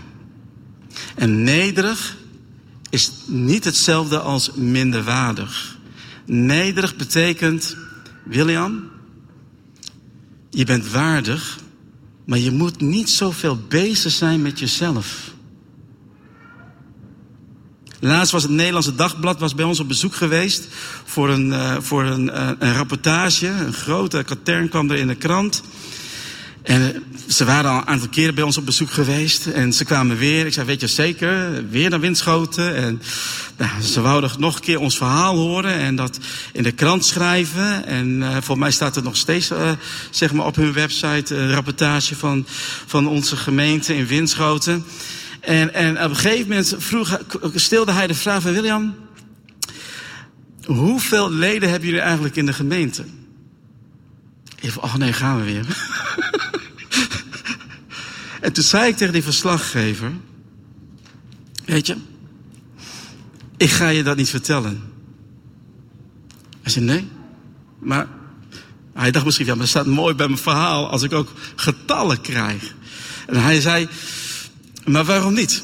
En 1.16 1.44
nederig 1.44 2.18
is 2.90 3.12
niet 3.26 3.64
hetzelfde 3.64 4.20
als 4.20 4.52
minderwaardig. 4.54 5.78
Nederig 6.26 6.96
betekent, 6.96 7.78
William, 8.24 8.84
je 10.50 10.66
bent 10.66 10.90
waardig, 10.90 11.60
maar 12.26 12.40
je 12.40 12.52
moet 12.52 12.82
niet 12.82 13.10
zoveel 13.10 13.60
bezig 13.68 14.12
zijn 14.12 14.42
met 14.42 14.60
jezelf. 14.60 15.35
Laatst 18.00 18.32
was 18.32 18.44
het 18.44 18.52
Nederlandse 18.52 18.96
Dagblad 18.96 19.40
was 19.40 19.56
bij 19.56 19.66
ons 19.66 19.80
op 19.80 19.88
bezoek 19.88 20.16
geweest 20.16 20.68
voor 21.06 21.30
een, 21.30 21.48
uh, 21.48 21.76
voor 21.80 22.04
een, 22.04 22.28
uh, 22.28 22.50
een 22.60 22.74
rapportage. 22.74 23.48
Een 23.48 23.74
grote 23.74 24.24
katern 24.24 24.70
kwam 24.70 24.92
er 24.92 24.98
in 24.98 25.08
de 25.08 25.16
krant. 25.16 25.62
En 26.64 27.04
ze 27.28 27.46
waren 27.46 27.72
al 27.72 27.78
een 27.78 27.88
aantal 27.88 28.08
keren 28.08 28.36
bij 28.36 28.44
ons 28.44 28.58
op 28.58 28.66
bezoek 28.66 28.92
geweest. 28.92 29.46
En 29.46 29.74
ze 29.74 29.86
kwamen 29.86 30.18
weer. 30.18 30.46
Ik 30.46 30.54
zei, 30.54 30.66
weet 30.66 30.82
je 30.82 30.88
zeker? 30.88 31.64
Weer 31.70 31.90
naar 31.90 32.00
Windschoten. 32.00 32.76
En 32.76 33.02
nou, 33.58 33.82
ze 33.82 34.02
wouden 34.02 34.32
nog 34.38 34.56
een 34.56 34.62
keer 34.62 34.80
ons 34.80 34.98
verhaal 34.98 35.36
horen. 35.36 35.74
En 35.74 35.96
dat 35.96 36.20
in 36.54 36.64
de 36.64 36.72
krant 36.72 37.06
schrijven. 37.06 37.86
En 37.86 38.08
uh, 38.08 38.38
voor 38.42 38.58
mij 38.58 38.72
staat 38.72 38.96
er 38.96 39.04
nog 39.04 39.18
steeds 39.18 39.52
zeg 40.10 40.34
maar 40.34 40.46
op 40.46 40.56
hun 40.56 40.74
website 40.74 41.36
een 41.36 41.52
rapportage 41.52 42.16
van, 42.16 42.46
van 42.86 43.08
onze 43.08 43.36
gemeente 43.36 43.96
in 43.96 44.08
Winschoten. 44.08 44.86
En, 45.46 45.74
en 45.74 46.04
op 46.04 46.10
een 46.10 46.16
gegeven 46.16 46.48
moment 46.48 46.76
vroeg, 46.78 47.20
stelde 47.56 47.92
hij 47.92 48.08
de 48.08 48.14
vraag 48.14 48.42
van 48.42 48.54
William. 48.54 48.96
Hoeveel 50.66 51.32
leden 51.32 51.70
hebben 51.70 51.88
jullie 51.88 52.04
eigenlijk 52.04 52.36
in 52.36 52.46
de 52.46 52.54
gemeente? 52.54 53.06
Even, 54.60 54.84
oh 54.84 54.96
nee, 54.96 55.14
gaan 55.14 55.38
we 55.38 55.44
weer. 55.44 55.66
en 58.42 58.54
toen 58.54 58.64
zei 58.64 58.88
ik 58.88 58.98
tegen 58.98 59.14
die 59.14 59.24
verslaggever. 59.24 60.12
Weet 61.66 61.88
je, 61.88 61.98
ik 63.58 63.70
ga 63.70 63.88
je 63.88 64.04
dat 64.04 64.18
niet 64.18 64.30
vertellen. 64.30 64.94
Hij 66.62 66.72
zei 66.72 66.86
nee, 66.86 67.08
maar 67.80 68.08
hij 68.94 69.12
dacht 69.12 69.26
misschien, 69.26 69.46
ja, 69.46 69.52
maar 69.52 69.62
dat 69.62 69.70
staat 69.70 69.86
mooi 69.86 70.16
bij 70.16 70.28
mijn 70.28 70.40
verhaal 70.40 70.90
als 70.90 71.04
ik 71.04 71.14
ook 71.14 71.32
getallen 71.56 72.22
krijg. 72.22 72.74
En 73.28 73.42
hij 73.42 73.62
zei, 73.62 73.88
maar 74.86 75.06
waarom 75.06 75.34
niet? 75.34 75.64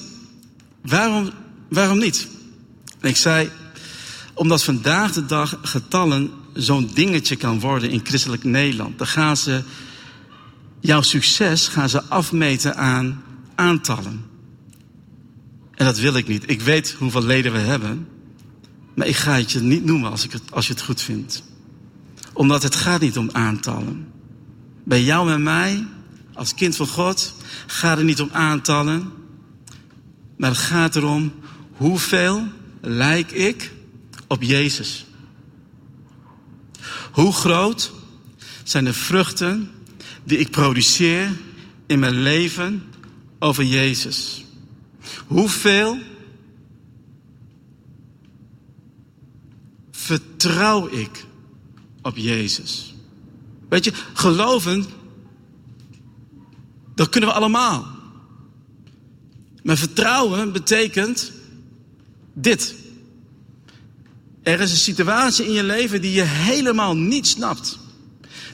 Waarom, 0.82 1.30
waarom 1.70 1.98
niet? 1.98 2.28
Ik 3.02 3.18
zei, 3.18 3.50
omdat 4.34 4.64
vandaag 4.64 5.12
de 5.12 5.26
dag 5.26 5.58
getallen 5.62 6.32
zo'n 6.54 6.90
dingetje 6.94 7.36
kan 7.36 7.60
worden 7.60 7.90
in 7.90 8.02
christelijk 8.04 8.44
Nederland. 8.44 8.98
Dan 8.98 9.08
gaan 9.08 9.38
ze 9.38 9.64
jouw 10.80 11.02
succes 11.02 11.68
gaan 11.68 11.90
ze 11.90 12.04
afmeten 12.04 12.76
aan 12.76 13.24
aantallen. 13.56 14.26
En 15.76 15.86
dat 15.86 16.00
wil 16.00 16.16
ik 16.16 16.28
niet. 16.28 16.50
Ik 16.50 16.62
weet 16.62 16.96
hoeveel 17.00 17.24
leden 17.24 17.52
we 17.52 17.58
hebben. 17.58 18.08
Maar 18.94 19.08
ik 19.08 19.16
ga 19.16 19.36
het 19.36 19.52
je 19.52 19.60
niet 19.60 19.86
noemen 19.86 20.12
als, 20.12 20.24
ik 20.24 20.32
het, 20.32 20.42
als 20.50 20.68
je 20.68 20.74
het 20.74 20.82
goed 20.82 21.02
vindt. 21.02 21.44
Omdat 22.34 22.64
het 22.64 22.76
gaat 22.76 23.02
niet 23.02 23.18
om 23.18 23.30
aantallen. 23.32 24.08
Bij 24.84 25.04
jou 25.04 25.32
en 25.32 25.44
mij, 25.44 25.88
als 26.34 26.54
kind 26.54 26.76
van 26.76 26.88
God, 26.88 27.34
gaat 27.68 27.98
het 27.98 28.06
niet 28.06 28.22
om 28.22 28.30
aantallen. 28.32 29.12
Maar 30.38 30.50
het 30.50 30.60
gaat 30.60 30.96
erom 30.96 31.34
hoeveel 31.72 32.48
lijk 32.82 33.32
ik 33.32 33.72
op 34.28 34.42
Jezus. 34.42 35.06
Hoe 37.12 37.34
groot 37.34 37.92
zijn 38.64 38.86
de 38.86 38.94
vruchten 38.94 39.72
die 40.24 40.38
ik 40.38 40.52
produceer 40.52 41.32
in 41.88 42.00
mijn 42.00 42.22
leven 42.22 42.84
over 43.40 43.64
Jezus? 43.64 44.46
Hoeveel 45.28 45.98
vertrouw 49.92 50.88
ik 50.88 51.26
op 52.02 52.18
Jezus? 52.18 52.94
Weet 53.70 53.84
je, 53.86 53.94
geloven, 54.14 54.86
dat 57.02 57.10
kunnen 57.10 57.30
we 57.30 57.36
allemaal. 57.36 57.88
Maar 59.64 59.78
vertrouwen 59.78 60.52
betekent 60.52 61.32
dit. 62.34 62.76
Er 64.44 64.60
is 64.60 64.72
een 64.72 64.78
situatie 64.78 65.46
in 65.46 65.52
je 65.52 65.64
leven 65.64 66.02
die 66.02 66.12
je 66.12 66.22
helemaal 66.22 66.96
niet 66.96 67.28
snapt. 67.28 67.80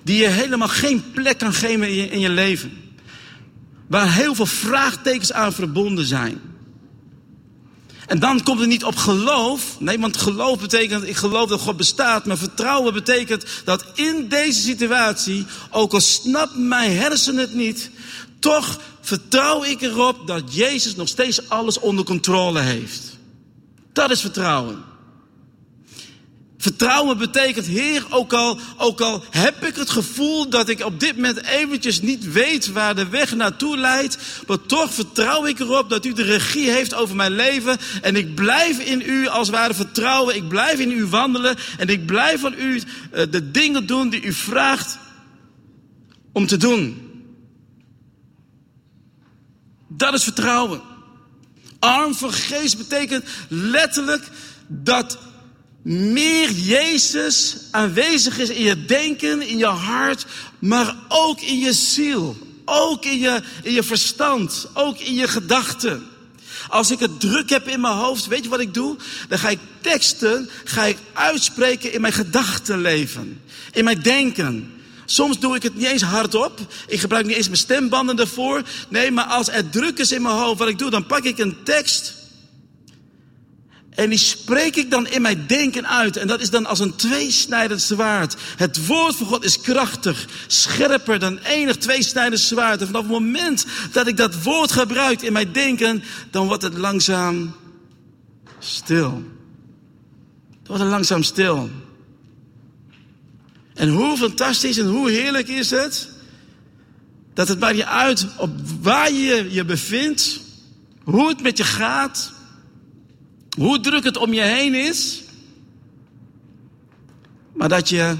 Die 0.04 0.22
je 0.22 0.28
helemaal 0.28 0.68
geen 0.68 1.04
plek 1.12 1.38
kan 1.38 1.54
geven 1.54 1.88
in 1.88 1.94
je, 1.94 2.10
in 2.10 2.20
je 2.20 2.30
leven. 2.30 2.72
Waar 3.88 4.14
heel 4.14 4.36
veel 4.36 4.46
vraagtekens 4.46 5.34
aan 5.34 5.54
verbonden 5.54 6.06
zijn. 6.06 6.42
En 8.06 8.20
dan 8.20 8.44
komt 8.44 8.60
het 8.60 8.70
niet 8.70 8.84
op 8.84 8.96
geloof. 8.96 9.80
Nee, 9.80 10.00
want 10.00 10.18
geloof 10.18 10.60
betekent, 10.60 11.08
ik 11.08 11.16
geloof 11.16 11.50
dat 11.50 11.62
God 11.62 11.78
bestaat. 11.78 12.26
Maar 12.26 12.38
vertrouwen 12.38 12.94
betekent 12.94 13.46
dat 13.64 13.86
in 13.94 14.28
deze 14.28 14.62
situatie, 14.62 15.46
ook 15.72 15.94
al 15.94 16.02
snapt 16.02 16.58
mijn 16.58 16.98
hersenen 16.98 17.42
het 17.42 17.54
niet, 17.54 17.90
toch 18.48 18.80
vertrouw 19.02 19.64
ik 19.64 19.82
erop 19.82 20.28
dat 20.28 20.56
Jezus 20.56 20.96
nog 20.96 21.08
steeds 21.08 21.50
alles 21.50 21.80
onder 21.80 22.06
controle 22.06 22.60
heeft. 22.60 23.18
Dat 23.94 24.12
is 24.12 24.22
vertrouwen. 24.22 24.84
Vertrouwen 26.58 27.18
betekent, 27.18 27.66
Heer, 27.66 28.06
ook 28.10 28.34
al, 28.34 28.60
ook 28.78 29.02
al 29.02 29.24
heb 29.30 29.66
ik 29.66 29.76
het 29.76 29.90
gevoel 29.90 30.50
dat 30.50 30.70
ik 30.70 30.86
op 30.86 31.00
dit 31.00 31.16
moment 31.16 31.44
eventjes 31.44 32.02
niet 32.02 32.32
weet 32.32 32.72
waar 32.72 32.96
de 32.96 33.08
weg 33.08 33.36
naartoe 33.36 33.78
leidt, 33.78 34.18
maar 34.48 34.62
toch 34.66 34.94
vertrouw 34.94 35.46
ik 35.46 35.60
erop 35.60 35.90
dat 35.90 36.06
u 36.06 36.14
de 36.14 36.24
regie 36.24 36.70
heeft 36.70 36.94
over 36.94 37.16
mijn 37.16 37.32
leven 37.32 37.78
en 38.02 38.16
ik 38.16 38.36
blijf 38.36 38.80
in 38.80 39.04
u 39.06 39.28
als 39.28 39.50
ware 39.50 39.74
vertrouwen, 39.74 40.36
ik 40.36 40.48
blijf 40.48 40.80
in 40.80 40.92
u 40.92 41.06
wandelen 41.06 41.58
en 41.78 41.88
ik 41.88 42.06
blijf 42.06 42.42
van 42.42 42.54
u 42.58 42.76
uh, 42.76 42.82
de 43.30 43.52
dingen 43.52 43.86
doen 43.86 44.10
die 44.10 44.22
u 44.22 44.34
vraagt 44.34 44.98
om 46.32 46.48
te 46.48 46.58
doen. 46.58 47.07
Dat 49.98 50.14
is 50.14 50.24
vertrouwen. 50.24 50.82
Arm 51.80 52.16
van 52.16 52.34
geest 52.34 52.78
betekent 52.78 53.26
letterlijk 53.48 54.24
dat 54.68 55.18
meer 55.82 56.52
Jezus 56.52 57.58
aanwezig 57.72 58.40
is 58.40 58.50
in 58.50 58.64
je 58.64 58.86
denken, 58.86 59.42
in 59.42 59.58
je 59.58 59.66
hart, 59.66 60.26
maar 60.60 60.96
ook 61.08 61.42
in 61.42 61.60
je 61.60 61.74
ziel. 61.74 62.38
Ook 62.66 63.06
in 63.06 63.20
je, 63.20 63.42
in 63.64 63.74
je 63.74 63.84
verstand, 63.84 64.68
ook 64.74 64.98
in 64.98 65.14
je 65.14 65.28
gedachten. 65.28 66.08
Als 66.68 66.92
ik 66.92 67.00
het 67.00 67.20
druk 67.20 67.50
heb 67.50 67.68
in 67.68 67.82
mijn 67.82 67.94
hoofd, 67.94 68.28
weet 68.28 68.44
je 68.44 68.50
wat 68.50 68.60
ik 68.60 68.74
doe? 68.74 68.98
Dan 69.28 69.40
ga 69.40 69.50
ik 69.50 69.60
teksten, 69.82 70.50
ga 70.64 70.84
ik 70.84 70.98
uitspreken 71.14 71.94
in 71.94 72.02
mijn 72.02 72.14
gedachtenleven, 72.14 73.42
in 73.72 73.84
mijn 73.84 74.02
denken. 74.02 74.77
Soms 75.10 75.40
doe 75.40 75.56
ik 75.56 75.64
het 75.64 75.76
niet 75.76 75.86
eens 75.86 76.02
hardop. 76.02 76.60
Ik 76.88 77.00
gebruik 77.00 77.26
niet 77.26 77.36
eens 77.36 77.48
mijn 77.48 77.58
stembanden 77.58 78.20
ervoor. 78.20 78.64
Nee, 78.90 79.12
maar 79.12 79.26
als 79.26 79.50
er 79.50 79.70
druk 79.70 79.98
is 79.98 80.12
in 80.12 80.22
mijn 80.22 80.36
hoofd, 80.36 80.60
wat 80.60 80.68
ik 80.68 80.80
doe, 80.80 80.90
dan 80.90 81.06
pak 81.06 81.24
ik 81.24 81.38
een 81.38 81.58
tekst. 81.64 82.16
En 83.90 84.10
die 84.10 84.20
spreek 84.20 84.76
ik 84.76 84.92
dan 84.92 85.08
in 85.08 85.22
mijn 85.22 85.48
denken 85.48 85.88
uit. 85.88 86.18
En 86.18 86.28
dat 86.28 86.42
is 86.42 86.50
dan 86.50 86.66
als 86.66 86.80
een 86.80 86.96
tweesnijdend 86.96 87.82
zwaard. 87.82 88.36
Het 88.58 88.86
woord 88.86 89.16
van 89.16 89.28
God 89.28 89.44
is 89.44 89.62
krachtig, 89.62 90.28
scherper 90.48 91.20
dan 91.20 91.38
enig 91.38 91.78
tweesnijdend 91.78 92.42
zwaard. 92.42 92.82
En 92.82 92.88
vanaf 92.88 93.02
het 93.02 93.12
moment 93.12 93.66
dat 93.92 94.08
ik 94.08 94.18
dat 94.18 94.44
woord 94.44 94.72
gebruik 94.72 95.22
in 95.22 95.34
mijn 95.34 95.52
denken, 95.52 96.04
dan 96.32 96.48
wordt 96.48 96.64
het 96.64 96.78
langzaam 96.78 97.56
stil. 98.60 99.12
Dan 99.12 100.66
wordt 100.66 100.82
het 100.82 100.92
langzaam 100.92 101.24
stil. 101.24 101.70
En 103.78 103.90
hoe 103.90 104.18
fantastisch 104.18 104.78
en 104.78 104.88
hoe 104.88 105.10
heerlijk 105.10 105.48
is 105.48 105.70
het 105.70 106.10
dat 107.34 107.48
het 107.48 107.60
maakt 107.60 107.78
je 107.78 107.86
uit 107.86 108.28
op 108.38 108.50
waar 108.82 109.12
je 109.12 109.48
je 109.52 109.66
bevindt, 109.66 110.42
hoe 111.04 111.28
het 111.28 111.42
met 111.42 111.58
je 111.58 111.64
gaat, 111.64 112.34
hoe 113.58 113.80
druk 113.80 114.04
het 114.04 114.18
om 114.18 114.34
je 114.34 114.42
heen 114.42 114.74
is, 114.74 115.24
maar 117.54 117.70
dat 117.70 117.90
je 117.90 118.16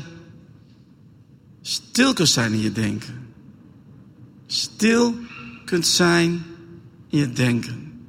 stil 1.62 2.14
kunt 2.14 2.30
zijn 2.30 2.54
in 2.54 2.60
je 2.60 2.72
denken. 2.72 3.28
Stil 4.46 5.16
kunt 5.66 5.88
zijn 5.88 6.46
in 7.10 7.20
je 7.20 7.32
denken. 7.32 8.06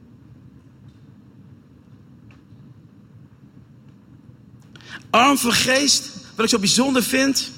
Arm 5.10 5.38
van 5.38 5.52
geest, 5.52 6.17
wat 6.38 6.46
ik 6.46 6.52
zo 6.52 6.58
bijzonder 6.58 7.02
vind, 7.02 7.50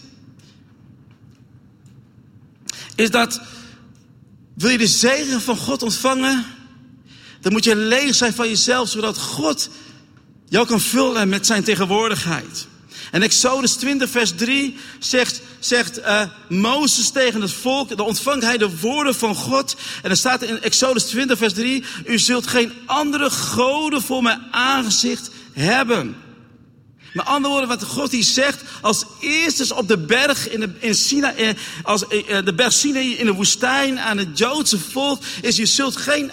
is 2.95 3.11
dat 3.11 3.41
wil 4.55 4.71
je 4.71 4.79
de 4.79 4.87
zegen 4.87 5.41
van 5.41 5.57
God 5.57 5.83
ontvangen, 5.83 6.45
dan 7.41 7.53
moet 7.53 7.65
je 7.65 7.77
leeg 7.77 8.15
zijn 8.15 8.33
van 8.33 8.49
jezelf, 8.49 8.89
zodat 8.89 9.19
God 9.19 9.71
jou 10.49 10.67
kan 10.67 10.81
vullen 10.81 11.29
met 11.29 11.47
zijn 11.47 11.65
tegenwoordigheid. 11.65 12.67
En 13.11 13.23
Exodus 13.23 13.73
20, 13.73 14.11
vers 14.11 14.33
3 14.37 14.77
zegt, 14.99 15.43
zegt 15.59 15.99
uh, 15.99 16.23
Mozes 16.49 17.11
tegen 17.11 17.41
het 17.41 17.53
volk, 17.53 17.97
dan 17.97 18.07
ontvangt 18.07 18.45
hij 18.45 18.59
de 18.59 18.79
woorden 18.79 19.15
van 19.15 19.35
God. 19.35 19.77
En 20.03 20.11
er 20.11 20.17
staat 20.17 20.43
in 20.43 20.63
Exodus 20.63 21.05
20, 21.05 21.39
vers 21.39 21.53
3, 21.53 21.85
u 22.07 22.19
zult 22.19 22.47
geen 22.47 22.73
andere 22.87 23.31
goden 23.31 24.03
voor 24.03 24.23
mijn 24.23 24.43
aangezicht 24.51 25.31
hebben. 25.53 26.17
Met 27.13 27.27
andere 27.27 27.53
woorden, 27.53 27.69
wat 27.69 27.85
God 27.85 28.11
hier 28.11 28.25
zegt, 28.25 28.63
als 28.81 29.05
eerste 29.21 29.75
op 29.75 29.89
de 29.89 29.99
berg 29.99 30.49
in, 30.49 30.61
de, 30.61 30.71
in 30.79 30.95
Sina, 30.95 31.35
eh, 31.35 31.49
als, 31.83 32.07
eh, 32.07 32.45
de 32.45 32.55
berg 32.55 32.73
Sinai 32.73 33.15
in 33.15 33.27
de 33.27 33.33
woestijn 33.33 34.01
aan 34.01 34.19
het 34.19 34.39
Joodse 34.39 34.79
volk, 34.79 35.23
is 35.43 35.57
je 35.57 35.67
zult 35.67 35.97
geen, 35.97 36.31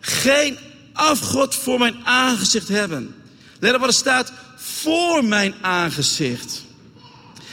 geen 0.00 0.58
afgod 0.92 1.54
voor 1.54 1.78
mijn 1.78 1.96
aangezicht 2.04 2.68
hebben. 2.68 3.14
Let 3.60 3.74
op 3.74 3.80
wat 3.80 3.88
er 3.88 3.94
staat, 3.94 4.32
voor 4.56 5.24
mijn 5.24 5.54
aangezicht. 5.60 6.64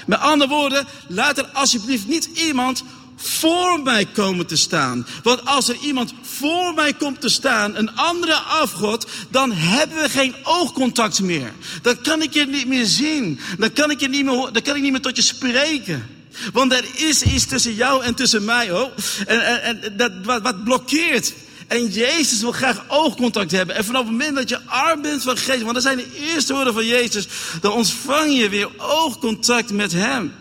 Met 0.05 0.19
andere 0.19 0.49
woorden, 0.49 0.87
laat 1.07 1.37
er 1.37 1.45
alsjeblieft 1.45 2.07
niet 2.07 2.25
iemand 2.33 2.83
voor 3.23 3.79
mij 3.83 4.05
komen 4.05 4.45
te 4.45 4.55
staan. 4.55 5.07
Want 5.23 5.45
als 5.45 5.69
er 5.69 5.77
iemand 5.81 6.13
voor 6.21 6.73
mij 6.73 6.93
komt 6.93 7.21
te 7.21 7.29
staan, 7.29 7.75
een 7.75 7.95
andere 7.95 8.35
afgod, 8.35 9.07
dan 9.29 9.51
hebben 9.51 10.01
we 10.01 10.09
geen 10.09 10.35
oogcontact 10.43 11.21
meer. 11.21 11.53
Dan 11.81 12.01
kan 12.01 12.21
ik 12.21 12.33
je 12.33 12.45
niet 12.45 12.67
meer 12.67 12.85
zien. 12.85 13.39
Dan 13.57 13.73
kan 13.73 13.91
ik, 13.91 13.99
je 13.99 14.09
niet 14.09 14.25
meer, 14.25 14.49
dan 14.51 14.61
kan 14.61 14.75
ik 14.75 14.81
niet 14.81 14.91
meer 14.91 15.01
tot 15.01 15.15
je 15.15 15.21
spreken. 15.21 16.07
Want 16.53 16.73
er 16.73 16.85
is 16.95 17.21
iets 17.21 17.45
tussen 17.45 17.73
jou 17.73 18.03
en 18.03 18.15
tussen 18.15 18.45
mij. 18.45 18.71
Oh. 18.71 18.91
En, 19.25 19.45
en, 19.45 19.81
en 19.81 19.97
dat, 19.97 20.11
wat, 20.23 20.41
wat 20.41 20.63
blokkeert. 20.63 21.33
En 21.67 21.87
Jezus 21.87 22.41
wil 22.41 22.51
graag 22.51 22.83
oogcontact 22.87 23.51
hebben. 23.51 23.75
En 23.75 23.85
vanaf 23.85 24.01
het 24.01 24.11
moment 24.11 24.35
dat 24.35 24.49
je 24.49 24.59
arm 24.65 25.01
bent 25.01 25.23
van 25.23 25.37
geest, 25.37 25.61
want 25.61 25.73
dat 25.73 25.83
zijn 25.83 25.97
de 25.97 26.31
eerste 26.33 26.53
woorden 26.53 26.73
van 26.73 26.85
Jezus, 26.85 27.27
dan 27.61 27.71
ontvang 27.71 28.37
je 28.37 28.49
weer 28.49 28.69
oogcontact 28.77 29.71
met 29.71 29.91
Hem. 29.91 30.33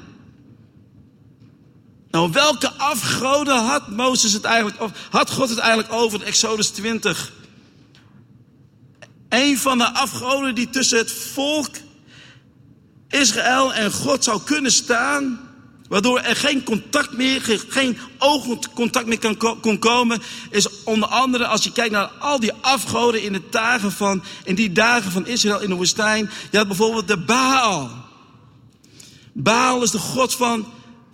Nou, 2.12 2.33
welke 2.33 2.72
afgoden 2.72 3.64
had 3.64 3.88
Mozes 3.88 4.33
het 4.33 4.44
eigenlijk, 4.44 4.81
of 4.81 4.90
had 5.11 5.31
God 5.31 5.48
het 5.48 5.59
eigenlijk 5.59 5.92
over 5.92 6.20
in 6.20 6.27
Exodus 6.27 6.68
20? 6.68 7.33
Een 9.29 9.59
van 9.59 9.79
de 9.79 9.92
afgoden 9.92 10.55
die 10.55 10.70
tussen 10.70 10.98
het 10.98 11.12
volk 11.12 11.70
Israël 13.09 13.75
en 13.75 13.92
God 13.92 14.25
zou 14.25 14.40
kunnen 14.44 14.72
staan, 14.72 15.40
waardoor 15.88 16.20
er 16.20 16.37
geen 16.37 16.64
contact 16.64 17.12
meer, 17.12 17.61
geen 17.68 17.98
oogcontact 18.18 19.07
meer 19.07 19.18
kan, 19.18 19.61
kon 19.61 19.79
komen, 19.79 20.22
is 20.51 20.83
onder 20.85 21.09
andere 21.09 21.46
als 21.46 21.64
je 21.64 21.72
kijkt 21.72 21.92
naar 21.92 22.11
al 22.18 22.40
die 22.40 22.53
afgoden 22.61 23.22
in 23.22 23.33
de 23.33 23.42
dagen 23.51 23.92
van, 23.92 24.22
in 24.44 24.55
die 24.55 24.72
dagen 24.72 25.12
van 25.12 25.27
Israël 25.27 25.61
in 25.61 25.68
de 25.68 25.75
woestijn. 25.75 26.31
Je 26.51 26.57
had 26.57 26.66
bijvoorbeeld 26.66 27.09
de 27.09 27.18
Baal. 27.18 27.90
Baal 29.33 29.83
is 29.83 29.90
de 29.90 29.98
god 29.98 30.35
van 30.35 30.66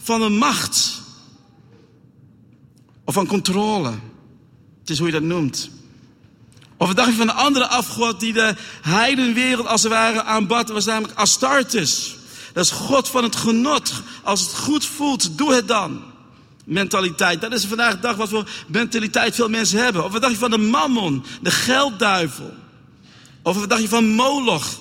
van 0.09 0.23
een 0.23 0.37
macht. 0.37 1.03
Of 3.05 3.15
van 3.15 3.27
controle. 3.27 3.91
Het 4.81 4.91
is 4.91 4.99
hoe 4.99 5.07
je 5.07 5.13
dat 5.13 5.23
noemt. 5.23 5.71
Of 6.77 6.95
dacht 6.95 7.09
je 7.09 7.15
van 7.15 7.29
een 7.29 7.35
andere 7.35 7.67
afgod 7.67 8.21
die 8.21 8.33
de 8.33 8.55
heidenwereld 8.83 9.67
als 9.67 9.83
het 9.83 9.93
ware 9.93 10.23
aanbad, 10.23 10.69
was 10.69 10.85
namelijk 10.85 11.19
Astartes. 11.19 12.17
Dat 12.53 12.65
is 12.65 12.71
God 12.71 13.09
van 13.09 13.23
het 13.23 13.37
genot. 13.37 13.93
Als 14.23 14.41
het 14.41 14.55
goed 14.55 14.87
voelt, 14.87 15.39
doe 15.39 15.55
het 15.55 15.69
dan. 15.69 16.03
Mentaliteit. 16.65 17.41
Dat 17.41 17.53
is 17.53 17.65
vandaag 17.65 17.95
de 17.95 18.01
dag 18.01 18.17
wat 18.17 18.29
voor 18.29 18.51
mentaliteit 18.67 19.35
veel 19.35 19.49
mensen 19.49 19.79
hebben. 19.85 20.05
Of 20.05 20.13
wat 20.13 20.21
dacht 20.21 20.33
je 20.33 20.39
van 20.39 20.51
de 20.51 20.59
mammon, 20.59 21.25
de 21.43 21.51
geldduivel? 21.51 22.55
Of 23.43 23.59
wat 23.59 23.69
dacht 23.69 23.83
je 23.83 23.89
van 23.89 24.09
Moloch, 24.09 24.79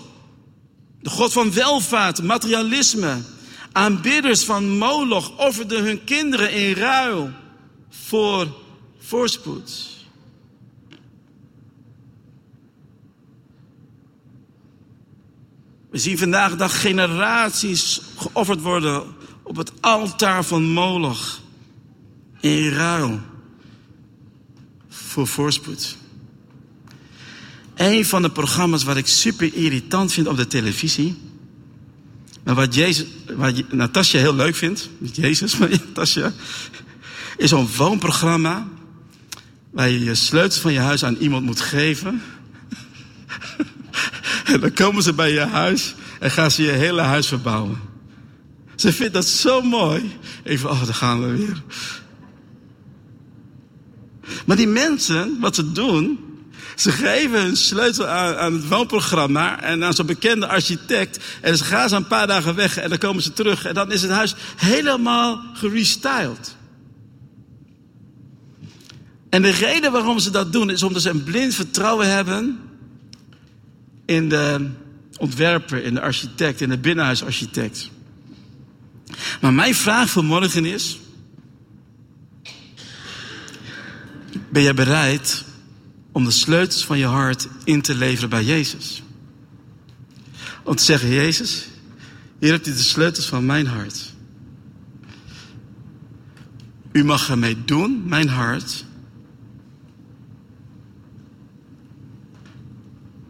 de 1.02 1.10
god 1.10 1.34
van 1.34 1.54
welvaart, 1.54 2.24
materialisme? 2.24 3.22
Aanbidders 3.78 4.44
van 4.44 4.78
Moloch 4.78 5.38
offerden 5.38 5.84
hun 5.84 6.04
kinderen 6.04 6.52
in 6.52 6.74
ruil 6.74 7.32
voor 7.90 8.48
voorspoed. 9.00 9.72
We 15.90 15.98
zien 15.98 16.18
vandaag 16.18 16.56
dag 16.56 16.82
generaties 16.82 18.02
geofferd 18.16 18.62
worden 18.62 19.04
op 19.44 19.56
het 19.56 19.72
altaar 19.82 20.44
van 20.44 20.64
Moloch 20.64 21.40
in 22.40 22.70
ruil 22.70 23.20
voor 24.90 25.28
voorspoed. 25.28 25.98
Een 27.76 28.06
van 28.06 28.22
de 28.22 28.32
programma's 28.32 28.84
wat 28.84 28.98
ik 28.98 29.08
super 29.08 29.54
irritant 29.54 30.14
vind 30.14 30.28
op 30.28 30.38
de 30.38 30.48
televisie 30.48 31.27
maar 32.48 32.56
wat, 32.56 32.76
Jezus, 32.76 33.06
wat 33.36 33.72
Natasja 33.72 34.20
heel 34.20 34.36
leuk 34.36 34.56
vindt, 34.56 34.90
niet 34.98 35.16
Jezus, 35.16 35.56
maar 35.58 35.70
Natasja, 35.70 36.34
is 37.38 37.50
zo'n 37.50 37.68
woonprogramma 37.78 38.68
waar 39.70 39.90
je 39.90 40.04
je 40.04 40.16
sleutels 40.16 40.60
van 40.60 40.74
je 40.74 40.80
huis 40.80 41.04
aan 41.04 41.16
iemand 41.16 41.46
moet 41.46 41.62
geven. 41.62 42.22
en 44.52 44.60
dan 44.60 44.74
komen 44.74 45.04
ze 45.04 45.14
bij 45.14 45.32
je 45.32 45.40
huis 45.40 45.96
en 46.20 46.32
gaan 46.32 46.52
ze 46.52 46.64
je 46.64 46.72
hele 46.72 47.02
huis 47.02 47.28
verbouwen. 47.28 47.80
Ze 48.76 48.94
vindt 48.94 49.14
dat 49.14 49.26
zo 49.26 49.62
mooi. 49.62 50.12
Even, 50.44 50.70
oh, 50.70 50.86
daar 50.86 50.94
gaan 50.94 51.22
we 51.22 51.38
weer. 51.38 51.62
Maar 54.46 54.56
die 54.56 54.68
mensen, 54.68 55.38
wat 55.40 55.56
ze 55.56 55.72
doen, 55.72 56.20
ze 56.80 56.92
geven 56.92 57.40
een 57.40 57.58
sleutel 57.58 58.08
aan, 58.08 58.36
aan 58.36 58.54
het 58.54 58.68
woonprogramma 58.68 59.62
en 59.62 59.84
aan 59.84 59.94
zo'n 59.94 60.06
bekende 60.06 60.48
architect. 60.48 61.24
En 61.42 61.58
ze 61.58 61.64
gaan 61.64 61.90
ze 61.90 61.96
een 61.96 62.08
paar 62.08 62.28
dagen 62.28 62.56
weg 62.56 62.78
en 62.78 62.90
dan 62.90 62.98
komen 62.98 63.24
ze 63.24 63.34
terug. 63.34 63.66
En 63.66 63.74
dan 63.74 63.92
is 63.92 64.02
het 64.02 64.12
huis 64.12 64.36
helemaal 64.56 65.42
gerestyled. 65.54 66.56
En 69.30 69.42
de 69.42 69.50
reden 69.50 69.92
waarom 69.92 70.20
ze 70.20 70.30
dat 70.30 70.54
doen 70.54 70.70
is 70.70 70.84
omdat 70.84 71.02
ze 71.02 71.10
een 71.10 71.24
blind 71.24 71.56
vertrouwen 71.56 72.10
hebben 72.10 72.60
in 74.06 74.30
de 74.30 74.70
ontwerper, 75.18 75.84
in 75.84 75.94
de 75.94 76.02
architect, 76.02 76.62
in 76.62 76.70
de 76.70 76.78
binnenhuisarchitect. 76.78 77.90
Maar 79.42 79.54
mijn 79.54 79.76
vraag 79.76 80.10
voor 80.10 80.24
morgen 80.24 80.66
is: 80.66 81.00
ben 84.50 84.64
jij 84.64 84.74
bereid 84.74 85.46
om 86.18 86.24
de 86.24 86.32
sleutels 86.32 86.86
van 86.86 86.98
je 86.98 87.06
hart 87.06 87.48
in 87.64 87.82
te 87.82 87.96
leveren 87.96 88.30
bij 88.30 88.44
Jezus. 88.44 89.04
Om 90.64 90.76
te 90.76 90.84
zeggen, 90.84 91.10
Jezus, 91.10 91.68
hier 92.40 92.52
hebt 92.52 92.68
u 92.68 92.72
de 92.72 92.78
sleutels 92.78 93.26
van 93.26 93.46
mijn 93.46 93.68
hart. 93.68 94.14
U 96.92 97.04
mag 97.04 97.30
ermee 97.30 97.66
doen, 97.66 98.04
mijn 98.06 98.30
hart. 98.30 98.86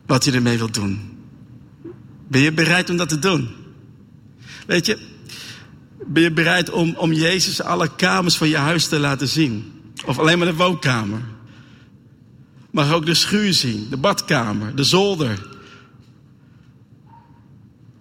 Wat 0.05 0.25
u 0.25 0.31
ermee 0.31 0.57
wilt 0.57 0.73
doen. 0.73 1.17
Ben 2.27 2.41
je 2.41 2.51
bereid 2.51 2.89
om 2.89 2.97
dat 2.97 3.09
te 3.09 3.19
doen? 3.19 3.49
Weet 4.67 4.85
je, 4.85 4.97
ben 6.05 6.23
je 6.23 6.31
bereid 6.31 6.69
om, 6.69 6.95
om 6.95 7.13
Jezus 7.13 7.61
alle 7.61 7.95
kamers 7.95 8.37
van 8.37 8.49
je 8.49 8.57
huis 8.57 8.87
te 8.87 8.99
laten 8.99 9.27
zien? 9.27 9.81
Of 10.05 10.19
alleen 10.19 10.37
maar 10.37 10.47
de 10.47 10.55
woonkamer? 10.55 11.35
Mag 12.77 12.93
ook 12.93 13.05
de 13.05 13.13
schuur 13.13 13.53
zien, 13.53 13.87
de 13.89 13.97
badkamer, 13.97 14.75
de 14.75 14.83
zolder. 14.83 15.47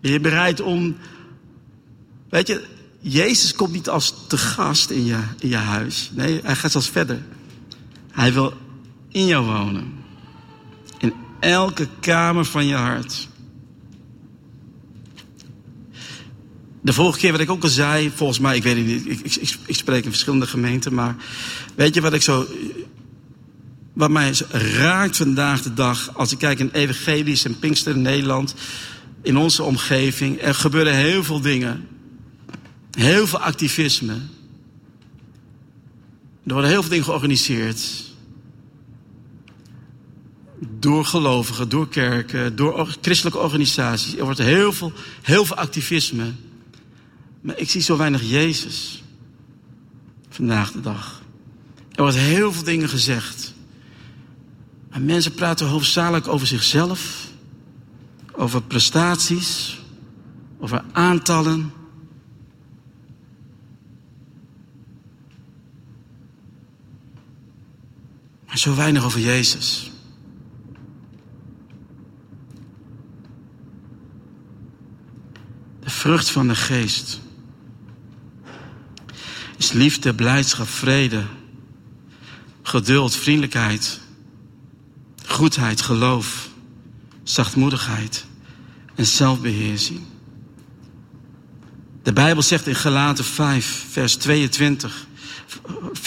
Ben 0.00 0.12
je 0.12 0.20
bereid 0.20 0.60
om. 0.60 0.96
Weet 2.28 2.46
je, 2.46 2.64
Jezus 3.00 3.54
komt 3.54 3.72
niet 3.72 3.88
als 3.88 4.14
te 4.26 4.38
gast 4.38 4.90
in 4.90 5.04
je, 5.04 5.18
in 5.38 5.48
je 5.48 5.56
huis. 5.56 6.10
Nee, 6.14 6.40
hij 6.42 6.56
gaat 6.56 6.70
zelfs 6.70 6.88
verder. 6.88 7.22
Hij 8.10 8.32
wil 8.32 8.52
in 9.08 9.26
jou 9.26 9.46
wonen. 9.46 9.92
In 10.98 11.14
elke 11.40 11.88
kamer 12.00 12.44
van 12.44 12.66
je 12.66 12.74
hart. 12.74 13.28
De 16.80 16.92
vorige 16.92 17.18
keer 17.18 17.32
wat 17.32 17.40
ik 17.40 17.50
ook 17.50 17.62
al 17.62 17.68
zei, 17.68 18.10
volgens 18.14 18.38
mij, 18.38 18.56
ik 18.56 18.62
weet 18.62 18.76
het 18.76 18.86
niet, 18.86 19.06
ik, 19.06 19.36
ik, 19.36 19.56
ik 19.66 19.76
spreek 19.76 20.04
in 20.04 20.10
verschillende 20.10 20.46
gemeenten, 20.46 20.94
maar 20.94 21.16
weet 21.74 21.94
je 21.94 22.00
wat 22.00 22.12
ik 22.12 22.22
zo, 22.22 22.46
wat 23.96 24.10
mij 24.10 24.34
raakt 24.50 25.16
vandaag 25.16 25.62
de 25.62 25.74
dag, 25.74 26.10
als 26.14 26.32
ik 26.32 26.38
kijk 26.38 26.58
in 26.58 26.70
evangelisch 26.72 27.44
en 27.44 27.58
Pinkster 27.58 27.94
in 27.94 28.02
Nederland, 28.02 28.54
in 29.22 29.36
onze 29.36 29.62
omgeving, 29.62 30.42
er 30.42 30.54
gebeuren 30.54 30.94
heel 30.94 31.24
veel 31.24 31.40
dingen. 31.40 31.88
Heel 32.90 33.26
veel 33.26 33.38
activisme. 33.38 34.12
Er 36.44 36.52
worden 36.52 36.70
heel 36.70 36.80
veel 36.80 36.90
dingen 36.90 37.04
georganiseerd. 37.04 38.04
Door 40.78 41.04
gelovigen, 41.04 41.68
door 41.68 41.88
kerken, 41.88 42.56
door 42.56 42.96
christelijke 43.00 43.38
organisaties. 43.38 44.16
Er 44.16 44.24
wordt 44.24 44.38
heel 44.38 44.72
veel, 44.72 44.92
heel 45.22 45.44
veel 45.44 45.56
activisme. 45.56 46.32
Maar 47.40 47.58
ik 47.58 47.70
zie 47.70 47.80
zo 47.80 47.96
weinig 47.96 48.22
Jezus. 48.22 49.02
Vandaag 50.28 50.72
de 50.72 50.80
dag. 50.80 51.22
Er 51.92 52.02
wordt 52.02 52.16
heel 52.16 52.52
veel 52.52 52.64
dingen 52.64 52.88
gezegd. 52.88 53.45
Maar 54.96 55.04
mensen 55.04 55.34
praten 55.34 55.66
hoofdzakelijk 55.66 56.28
over 56.28 56.46
zichzelf. 56.46 57.28
Over 58.32 58.62
prestaties. 58.62 59.78
Over 60.58 60.84
aantallen. 60.92 61.72
Maar 68.46 68.58
zo 68.58 68.74
weinig 68.74 69.04
over 69.04 69.20
Jezus. 69.20 69.90
De 75.80 75.90
vrucht 75.90 76.30
van 76.30 76.48
de 76.48 76.54
geest 76.54 77.20
is 79.56 79.72
liefde, 79.72 80.14
blijdschap, 80.14 80.68
vrede, 80.68 81.24
geduld, 82.62 83.16
vriendelijkheid, 83.16 84.04
goedheid, 85.26 85.80
geloof, 85.80 86.48
zachtmoedigheid 87.22 88.24
en 88.94 89.06
zelfbeheersing. 89.06 90.00
De 92.02 92.12
Bijbel 92.12 92.42
zegt 92.42 92.66
in 92.66 92.74
Galaten 92.74 93.24
5, 93.24 93.84
vers 93.90 94.14
22, 94.14 95.06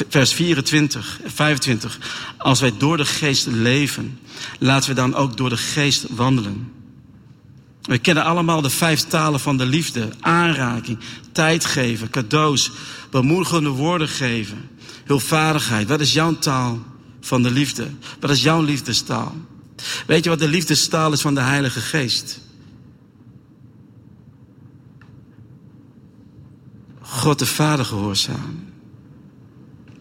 vers 0.09 0.33
24 0.33 1.19
en 1.23 1.31
25. 1.31 1.99
Als 2.37 2.59
wij 2.59 2.73
door 2.77 2.97
de 2.97 3.05
geest 3.05 3.47
leven, 3.47 4.19
laten 4.59 4.89
we 4.89 4.95
dan 4.95 5.15
ook 5.15 5.37
door 5.37 5.49
de 5.49 5.57
geest 5.57 6.05
wandelen. 6.09 6.71
We 7.81 7.97
kennen 7.97 8.23
allemaal 8.23 8.61
de 8.61 8.69
vijf 8.69 9.01
talen 9.01 9.39
van 9.39 9.57
de 9.57 9.65
liefde. 9.65 10.09
Aanraking, 10.19 10.99
tijd 11.31 11.65
geven, 11.65 12.09
cadeaus, 12.09 12.71
bemoedigende 13.11 13.69
woorden 13.69 14.07
geven, 14.07 14.69
hulpvaardigheid. 15.05 15.87
Wat 15.87 15.99
is 15.99 16.13
jouw 16.13 16.37
taal 16.37 16.79
van 17.19 17.43
de 17.43 17.51
liefde? 17.51 17.87
Wat 18.19 18.29
is 18.29 18.43
jouw 18.43 18.61
liefdestaal? 18.61 19.35
Weet 20.07 20.23
je 20.23 20.29
wat 20.29 20.39
de 20.39 20.47
liefdestaal 20.47 21.11
is 21.11 21.21
van 21.21 21.35
de 21.35 21.41
Heilige 21.41 21.79
Geest? 21.79 22.39
God 27.01 27.39
de 27.39 27.45
Vader 27.45 27.85
gehoorzaam. 27.85 28.67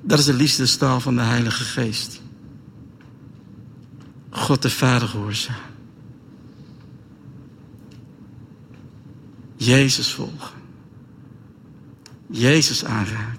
Dat 0.00 0.18
is 0.18 0.24
de 0.24 0.34
liefdestaal 0.34 1.00
van 1.00 1.16
de 1.16 1.22
Heilige 1.22 1.64
Geest. 1.64 2.20
God 4.30 4.62
de 4.62 4.70
Vader 4.70 5.08
gehoorzaam. 5.08 5.56
Jezus 9.56 10.12
volgen. 10.12 10.56
Jezus 12.30 12.84
aanraken. 12.84 13.37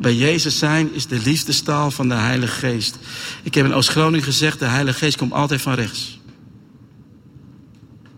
Bij 0.00 0.14
Jezus 0.14 0.58
zijn 0.58 0.94
is 0.94 1.06
de 1.06 1.18
liefdestaal 1.18 1.90
van 1.90 2.08
de 2.08 2.14
Heilige 2.14 2.58
Geest. 2.58 2.98
Ik 3.42 3.54
heb 3.54 3.64
in 3.64 3.74
Oost-Groningen 3.74 4.24
gezegd, 4.24 4.58
de 4.58 4.64
Heilige 4.64 4.98
Geest 4.98 5.16
komt 5.16 5.32
altijd 5.32 5.60
van 5.60 5.74
rechts. 5.74 6.20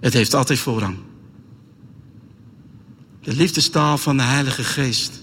Het 0.00 0.12
heeft 0.12 0.34
altijd 0.34 0.58
voorrang. 0.58 0.98
De 3.22 3.32
liefdestaal 3.32 3.98
van 3.98 4.16
de 4.16 4.22
Heilige 4.22 4.64
Geest 4.64 5.22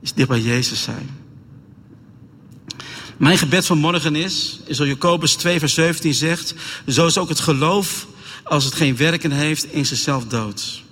is 0.00 0.12
dicht 0.12 0.28
bij 0.28 0.40
Jezus 0.40 0.82
zijn. 0.82 1.10
Mijn 3.16 3.38
gebed 3.38 3.66
van 3.66 3.78
morgen 3.78 4.16
is, 4.16 4.60
is 4.66 4.76
zoals 4.76 4.90
Jacobus 4.90 5.34
2 5.34 5.58
vers 5.58 5.74
17 5.74 6.14
zegt, 6.14 6.54
zo 6.88 7.06
is 7.06 7.18
ook 7.18 7.28
het 7.28 7.40
geloof 7.40 8.06
als 8.44 8.64
het 8.64 8.74
geen 8.74 8.96
werken 8.96 9.30
heeft 9.30 9.72
in 9.72 9.86
zichzelf 9.86 10.26
dood. 10.26 10.82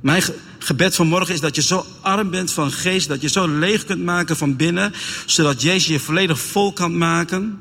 Mijn 0.00 0.22
gebed 0.66 0.94
van 0.94 1.06
morgen 1.06 1.34
is 1.34 1.40
dat 1.40 1.54
je 1.54 1.62
zo 1.62 1.86
arm 2.00 2.30
bent 2.30 2.52
van 2.52 2.72
geest, 2.72 3.08
dat 3.08 3.20
je 3.22 3.28
zo 3.28 3.48
leeg 3.58 3.84
kunt 3.84 4.04
maken 4.04 4.36
van 4.36 4.56
binnen, 4.56 4.92
zodat 5.26 5.62
Jezus 5.62 5.86
je 5.86 6.00
volledig 6.00 6.40
vol 6.40 6.72
kan 6.72 6.98
maken. 6.98 7.60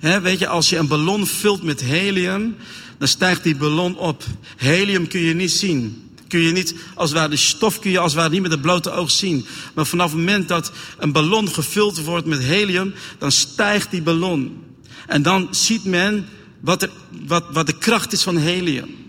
weet 0.00 0.38
je, 0.38 0.46
als 0.46 0.68
je 0.68 0.76
een 0.76 0.86
ballon 0.86 1.26
vult 1.26 1.62
met 1.62 1.80
helium, 1.80 2.56
dan 2.98 3.08
stijgt 3.08 3.42
die 3.42 3.56
ballon 3.56 3.96
op. 3.96 4.24
Helium 4.56 5.08
kun 5.08 5.20
je 5.20 5.34
niet 5.34 5.52
zien. 5.52 6.10
Kun 6.28 6.40
je 6.40 6.52
niet, 6.52 6.74
als 6.94 7.10
het 7.10 7.18
ware, 7.18 7.30
de 7.30 7.36
stof 7.36 7.78
kun 7.78 7.90
je 7.90 7.98
als 7.98 8.12
het 8.12 8.20
ware 8.20 8.32
niet 8.32 8.42
met 8.42 8.50
het 8.50 8.60
blote 8.60 8.90
oog 8.90 9.10
zien. 9.10 9.46
Maar 9.74 9.86
vanaf 9.86 10.10
het 10.10 10.18
moment 10.18 10.48
dat 10.48 10.72
een 10.98 11.12
ballon 11.12 11.48
gevuld 11.48 12.04
wordt 12.04 12.26
met 12.26 12.42
helium, 12.42 12.94
dan 13.18 13.32
stijgt 13.32 13.90
die 13.90 14.02
ballon. 14.02 14.64
En 15.06 15.22
dan 15.22 15.48
ziet 15.50 15.84
men 15.84 16.28
wat, 16.60 16.82
er, 16.82 16.90
wat, 17.26 17.44
wat 17.50 17.66
de 17.66 17.78
kracht 17.78 18.12
is 18.12 18.22
van 18.22 18.36
helium. 18.36 19.01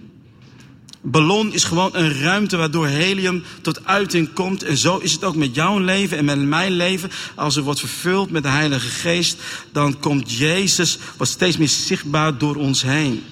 Ballon 1.06 1.54
is 1.54 1.64
gewoon 1.64 1.90
een 1.94 2.22
ruimte 2.22 2.58
waardoor 2.58 2.88
helium 2.88 3.44
tot 3.62 3.86
uiting 3.86 4.34
komt. 4.34 4.64
En 4.64 4.78
zo 4.78 4.98
is 4.98 5.12
het 5.12 5.24
ook 5.24 5.36
met 5.36 5.56
jouw 5.56 5.78
leven 5.78 6.18
en 6.18 6.26
met 6.26 6.40
mijn 6.40 6.72
leven. 6.72 7.10
Als 7.36 7.56
er 7.56 7.64
wordt 7.64 7.80
vervuld 7.80 8.32
met 8.32 8.44
de 8.44 8.50
Heilige 8.50 8.88
Geest, 8.88 9.38
dan 9.72 10.00
komt 10.00 10.32
Jezus 10.32 10.98
wat 11.18 11.28
steeds 11.28 11.58
meer 11.58 11.68
zichtbaar 11.68 12.38
door 12.38 12.56
ons 12.56 12.82
heen. 12.82 13.24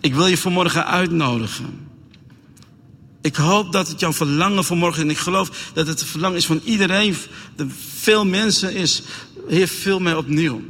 Ik 0.00 0.14
wil 0.14 0.26
je 0.26 0.38
vanmorgen 0.38 0.86
uitnodigen. 0.86 1.88
Ik 3.20 3.36
hoop 3.36 3.72
dat 3.72 3.88
het 3.88 4.00
jouw 4.00 4.12
verlangen 4.12 4.64
vanmorgen, 4.64 5.02
en 5.02 5.10
ik 5.10 5.18
geloof 5.18 5.70
dat 5.74 5.86
het 5.86 6.00
het 6.00 6.08
verlangen 6.08 6.36
is 6.36 6.46
van 6.46 6.60
iedereen, 6.64 7.16
de 7.56 7.66
veel 7.98 8.26
mensen 8.26 8.74
is, 8.74 9.02
Heer, 9.48 9.68
veel 9.68 10.00
mij 10.00 10.14
opnieuw. 10.14 10.62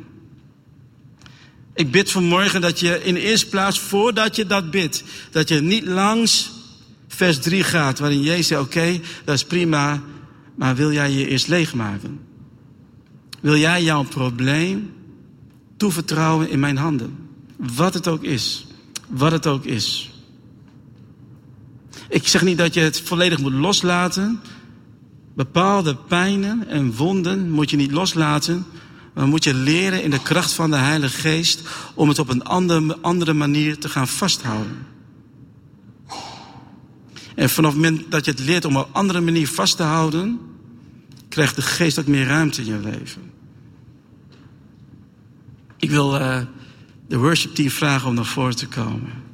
Ik 1.77 1.91
bid 1.91 2.11
vanmorgen 2.11 2.61
dat 2.61 2.81
je 2.81 3.05
in 3.05 3.15
de 3.15 3.21
eerste 3.21 3.47
plaats, 3.47 3.81
voordat 3.81 4.37
je 4.37 4.47
dat 4.47 4.71
bidt, 4.71 5.05
dat 5.31 5.49
je 5.49 5.61
niet 5.61 5.85
langs 5.85 6.51
vers 7.09 7.39
3 7.39 7.62
gaat, 7.62 7.99
waarin 7.99 8.23
Jezus 8.23 8.47
zegt, 8.47 8.61
oké, 8.61 9.01
dat 9.25 9.35
is 9.35 9.45
prima, 9.45 10.03
maar 10.55 10.77
wil 10.77 10.93
jij 10.93 11.11
je 11.11 11.29
eerst 11.29 11.49
leegmaken? 11.49 12.21
Wil 13.41 13.57
jij 13.57 13.83
jouw 13.83 14.03
probleem 14.03 14.93
toevertrouwen 15.77 16.51
in 16.51 16.61
mijn 16.61 16.77
handen? 16.77 17.17
Wat 17.57 17.95
het 17.95 18.09
ook 18.09 18.23
is. 18.23 18.67
Wat 19.09 19.33
het 19.33 19.47
ook 19.47 19.65
is. 19.65 20.11
Ik 22.09 22.29
zeg 22.29 22.43
niet 22.43 22.59
dat 22.59 22.75
je 22.75 22.81
het 22.81 23.01
volledig 23.01 23.39
moet 23.39 23.53
loslaten. 23.53 24.41
Bepaalde 25.35 25.97
pijnen 25.97 26.69
en 26.69 26.95
wonden 26.95 27.51
moet 27.51 27.71
je 27.71 27.77
niet 27.77 27.93
loslaten. 27.93 28.67
Maar 29.16 29.26
moet 29.26 29.44
je 29.44 29.55
leren 29.55 30.02
in 30.02 30.11
de 30.11 30.22
kracht 30.22 30.52
van 30.52 30.70
de 30.70 30.76
Heilige 30.76 31.18
Geest 31.20 31.62
om 31.94 32.09
het 32.09 32.18
op 32.18 32.29
een 32.29 32.44
andere, 32.44 32.98
andere 33.00 33.33
manier 33.33 33.79
te 33.79 33.88
gaan 33.88 34.09
vasthouden. 34.09 34.87
En 37.35 37.50
vanaf 37.50 37.72
het 37.72 37.83
moment 37.83 38.11
dat 38.11 38.24
je 38.24 38.31
het 38.31 38.40
leert 38.40 38.64
om 38.64 38.76
op 38.76 38.87
een 38.87 38.94
andere 38.94 39.20
manier 39.20 39.48
vast 39.48 39.76
te 39.76 39.83
houden, 39.83 40.40
krijgt 41.29 41.57
de 41.57 41.62
geest 41.62 41.98
ook 41.98 42.07
meer 42.07 42.26
ruimte 42.26 42.61
in 42.61 42.66
je 42.66 42.79
leven. 42.79 43.22
Ik 45.76 45.90
wil 45.90 46.14
uh, 46.14 46.40
de 47.09 47.16
worship 47.16 47.55
team 47.55 47.70
vragen 47.70 48.09
om 48.09 48.14
naar 48.14 48.24
voren 48.24 48.57
te 48.57 48.66
komen. 48.66 49.26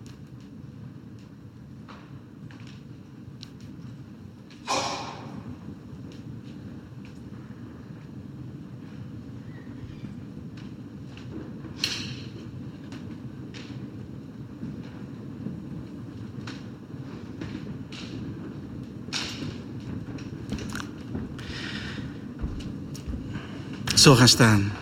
Zo 24.02 24.14
gaan 24.14 24.28
staan. 24.28 24.72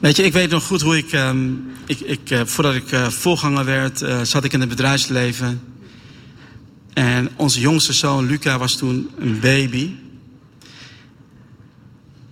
Weet 0.00 0.16
je, 0.16 0.22
ik 0.22 0.32
weet 0.32 0.50
nog 0.50 0.64
goed 0.64 0.80
hoe 0.80 0.96
ik, 0.96 1.12
um, 1.12 1.72
ik, 1.86 2.00
ik 2.00 2.30
uh, 2.30 2.40
voordat 2.44 2.74
ik 2.74 2.92
uh, 2.92 3.08
voorganger 3.08 3.64
werd, 3.64 4.02
uh, 4.02 4.22
zat 4.22 4.44
ik 4.44 4.52
in 4.52 4.60
het 4.60 4.68
bedrijfsleven. 4.68 5.60
En 6.92 7.28
onze 7.36 7.60
jongste 7.60 7.92
zoon 7.92 8.26
Luca 8.26 8.58
was 8.58 8.76
toen 8.76 9.10
een 9.18 9.40
baby. 9.40 9.90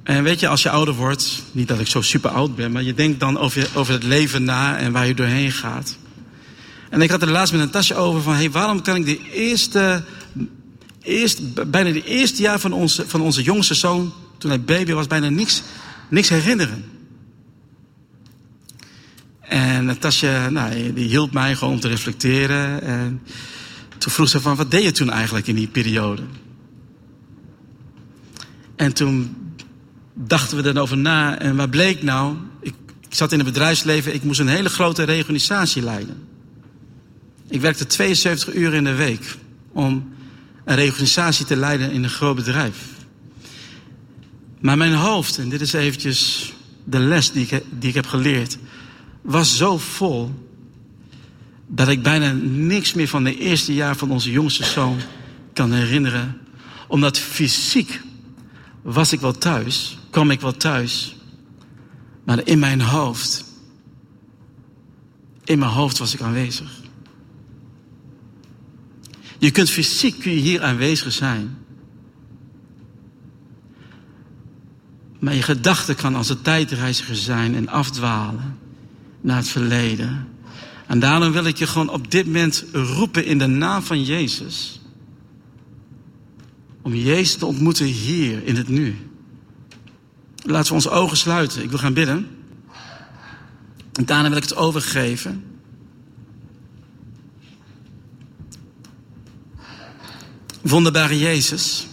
En 0.06 0.22
weet 0.22 0.40
je, 0.40 0.48
als 0.48 0.62
je 0.62 0.70
ouder 0.70 0.94
wordt, 0.94 1.42
niet 1.52 1.68
dat 1.68 1.80
ik 1.80 1.86
zo 1.86 2.00
super 2.00 2.30
oud 2.30 2.56
ben, 2.56 2.72
maar 2.72 2.82
je 2.82 2.94
denkt 2.94 3.20
dan 3.20 3.38
over, 3.38 3.68
over 3.74 3.92
het 3.92 4.02
leven 4.02 4.44
na 4.44 4.78
en 4.78 4.92
waar 4.92 5.06
je 5.06 5.14
doorheen 5.14 5.52
gaat. 5.52 5.96
En 6.90 7.00
ik 7.00 7.10
had 7.10 7.22
er 7.22 7.30
laatst 7.30 7.52
met 7.52 7.62
een 7.62 7.70
tasje 7.70 7.94
over 7.94 8.22
van, 8.22 8.34
hey, 8.34 8.50
waarom 8.50 8.82
kan 8.82 8.96
ik 8.96 9.04
de 9.04 9.30
eerste, 9.30 10.04
eerst, 11.02 11.70
bijna 11.70 11.92
de 11.92 12.04
eerste 12.04 12.42
jaar 12.42 12.58
van 12.58 12.72
onze, 12.72 13.08
van 13.08 13.20
onze 13.20 13.42
jongste 13.42 13.74
zoon, 13.74 14.12
toen 14.38 14.50
hij 14.50 14.60
baby 14.60 14.92
was, 14.92 15.06
bijna 15.06 15.28
niks, 15.28 15.62
niks 16.08 16.28
herinneren. 16.28 16.84
En 19.40 19.88
het 19.88 20.00
tasje, 20.00 20.48
nou, 20.50 20.92
die 20.92 21.08
hielp 21.08 21.32
mij 21.32 21.54
gewoon 21.56 21.74
om 21.74 21.80
te 21.80 21.88
reflecteren. 21.88 22.82
En 22.82 23.22
toen 23.98 24.12
vroeg 24.12 24.28
ze 24.28 24.40
van, 24.40 24.56
wat 24.56 24.70
deed 24.70 24.82
je 24.82 24.92
toen 24.92 25.10
eigenlijk 25.10 25.46
in 25.46 25.54
die 25.54 25.68
periode? 25.68 26.22
En 28.76 28.92
toen 28.92 29.44
dachten 30.18 30.62
we 30.62 30.68
erover 30.68 30.96
na. 30.96 31.38
En 31.38 31.56
wat 31.56 31.70
bleek 31.70 32.02
nou? 32.02 32.36
Ik, 32.60 32.74
ik 33.08 33.14
zat 33.14 33.32
in 33.32 33.38
het 33.38 33.46
bedrijfsleven, 33.46 34.14
ik 34.14 34.22
moest 34.22 34.40
een 34.40 34.48
hele 34.48 34.68
grote 34.68 35.02
reorganisatie 35.02 35.82
leiden. 35.82 36.16
Ik 37.48 37.60
werkte 37.60 37.86
72 37.86 38.54
uur 38.54 38.74
in 38.74 38.84
de 38.84 38.94
week 38.94 39.36
om 39.72 40.14
een 40.64 40.76
reorganisatie 40.76 41.46
te 41.46 41.56
leiden 41.56 41.90
in 41.90 42.04
een 42.04 42.10
groot 42.10 42.36
bedrijf. 42.36 42.76
Maar 44.60 44.76
mijn 44.76 44.94
hoofd, 44.94 45.38
en 45.38 45.48
dit 45.48 45.60
is 45.60 45.72
eventjes 45.72 46.52
de 46.84 46.98
les 46.98 47.32
die 47.32 47.48
die 47.78 47.88
ik 47.88 47.94
heb 47.94 48.06
geleerd, 48.06 48.58
was 49.22 49.56
zo 49.56 49.78
vol 49.78 50.34
dat 51.66 51.88
ik 51.88 52.02
bijna 52.02 52.32
niks 52.42 52.94
meer 52.94 53.08
van 53.08 53.24
de 53.24 53.38
eerste 53.38 53.74
jaar 53.74 53.96
van 53.96 54.10
onze 54.10 54.30
jongste 54.30 54.64
zoon 54.64 54.98
kan 55.52 55.72
herinneren. 55.72 56.40
Omdat 56.88 57.18
fysiek 57.18 58.00
was 58.82 59.12
ik 59.12 59.20
wel 59.20 59.38
thuis, 59.38 59.98
kwam 60.16 60.30
ik 60.30 60.40
wel 60.40 60.56
thuis. 60.56 61.16
Maar 62.24 62.46
in 62.46 62.58
mijn 62.58 62.80
hoofd, 62.80 63.44
in 65.44 65.58
mijn 65.58 65.70
hoofd 65.70 65.98
was 65.98 66.14
ik 66.14 66.20
aanwezig. 66.20 66.80
Je 69.38 69.50
kunt 69.50 69.70
fysiek 69.70 70.24
hier 70.24 70.62
aanwezig 70.62 71.12
zijn. 71.12 71.58
Maar 75.18 75.34
je 75.34 75.42
gedachte 75.42 75.94
kan 75.94 76.14
als 76.14 76.28
een 76.28 76.42
tijdreiziger 76.42 77.16
zijn 77.16 77.54
en 77.54 77.68
afdwalen 77.68 78.58
naar 79.20 79.36
het 79.36 79.48
verleden. 79.48 80.28
En 80.86 80.98
daarom 80.98 81.32
wil 81.32 81.44
ik 81.44 81.56
je 81.56 81.66
gewoon 81.66 81.90
op 81.90 82.10
dit 82.10 82.26
moment 82.26 82.64
roepen 82.72 83.24
in 83.24 83.38
de 83.38 83.46
naam 83.46 83.82
van 83.82 84.04
Jezus. 84.04 84.80
Om 86.82 86.94
Jezus 86.94 87.36
te 87.36 87.46
ontmoeten 87.46 87.86
hier 87.86 88.44
in 88.44 88.56
het 88.56 88.68
nu. 88.68 89.06
Laten 90.46 90.68
we 90.68 90.74
onze 90.74 90.90
ogen 90.90 91.16
sluiten. 91.16 91.62
Ik 91.62 91.70
wil 91.70 91.78
gaan 91.78 91.94
bidden. 91.94 92.28
En 93.92 94.04
daarna 94.04 94.28
wil 94.28 94.36
ik 94.36 94.42
het 94.42 94.56
overgeven. 94.56 95.44
Wonderbare 100.62 101.18
Jezus. 101.18 101.86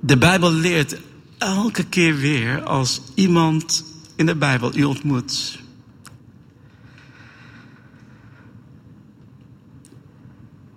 De 0.00 0.18
Bijbel 0.18 0.52
leert 0.52 0.96
elke 1.38 1.84
keer 1.84 2.16
weer 2.16 2.62
als 2.62 3.00
iemand 3.14 3.84
in 4.16 4.26
de 4.26 4.36
Bijbel 4.36 4.76
u 4.76 4.84
ontmoet. 4.84 5.58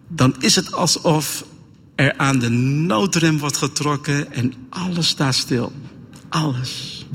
Dan 0.07 0.35
is 0.39 0.55
het 0.55 0.73
alsof 0.73 1.45
er 1.95 2.17
aan 2.17 2.39
de 2.39 2.49
noodrem 2.49 3.37
wordt 3.37 3.57
getrokken 3.57 4.31
en 4.33 4.53
alles 4.69 5.07
staat 5.07 5.35
stil. 5.35 5.71
Alles. 6.29 7.05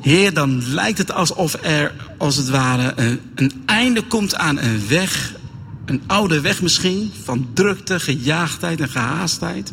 Heer, 0.00 0.34
dan 0.34 0.72
lijkt 0.72 0.98
het 0.98 1.12
alsof 1.12 1.56
er 1.62 1.94
als 2.18 2.36
het 2.36 2.48
ware 2.48 3.18
een, 3.34 3.62
einde 3.66 4.02
komt 4.02 4.34
aan 4.34 4.58
een 4.58 4.88
weg 4.88 5.36
een 5.88 6.02
oude 6.06 6.40
weg 6.40 6.62
misschien 6.62 7.10
van 7.22 7.48
drukte, 7.54 8.00
gejaagdheid 8.00 8.80
en 8.80 8.88
gehaastheid. 8.88 9.72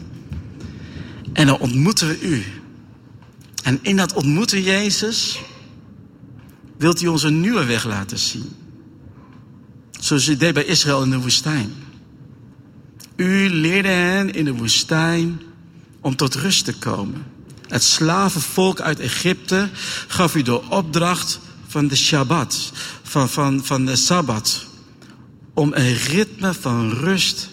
En 1.34 1.48
dan 1.48 1.60
ontmoeten 1.60 2.08
we 2.08 2.22
u. 2.22 2.44
En 3.64 3.80
in 3.82 3.96
dat 3.96 4.14
ontmoeten 4.14 4.62
Jezus 4.62 5.40
wilt 6.78 7.02
u 7.02 7.08
ons 7.08 7.24
een 7.24 7.40
nieuwe 7.40 7.66
weg 7.66 7.86
laten 7.86 8.20
zien. 8.20 8.50
Zoals 10.06 10.28
u 10.28 10.38
deed 10.38 10.54
bij 10.54 10.66
Israël 10.66 11.04
in 11.04 11.10
de 11.10 11.20
woestijn. 11.20 11.74
U 13.16 13.50
leerde 13.50 13.88
hen 13.88 14.34
in 14.34 14.46
de 14.46 14.54
woestijn 14.54 15.42
om 16.02 16.16
tot 16.16 16.36
rust 16.36 16.66
te 16.66 16.74
komen. 16.78 17.26
Het 17.68 17.84
slavenvolk 17.84 18.80
uit 18.80 19.00
Egypte 19.00 19.70
gaf 20.08 20.36
u 20.36 20.42
de 20.42 20.70
opdracht 20.70 21.40
van 21.68 21.88
de 21.88 21.96
Shabbat, 21.96 22.72
van, 23.04 23.30
van, 23.30 23.66
van 23.66 23.86
de 23.86 23.96
Sabbat 23.96 24.66
om 25.54 25.74
een 25.74 25.94
ritme 25.94 26.54
van 26.54 26.90
rust 26.90 27.50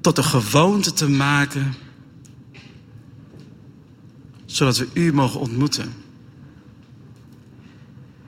tot 0.00 0.18
een 0.18 0.24
gewoonte 0.24 0.92
te 0.92 1.08
maken, 1.08 1.74
zodat 4.46 4.76
we 4.76 4.88
u 4.92 5.12
mogen 5.12 5.40
ontmoeten. 5.40 5.92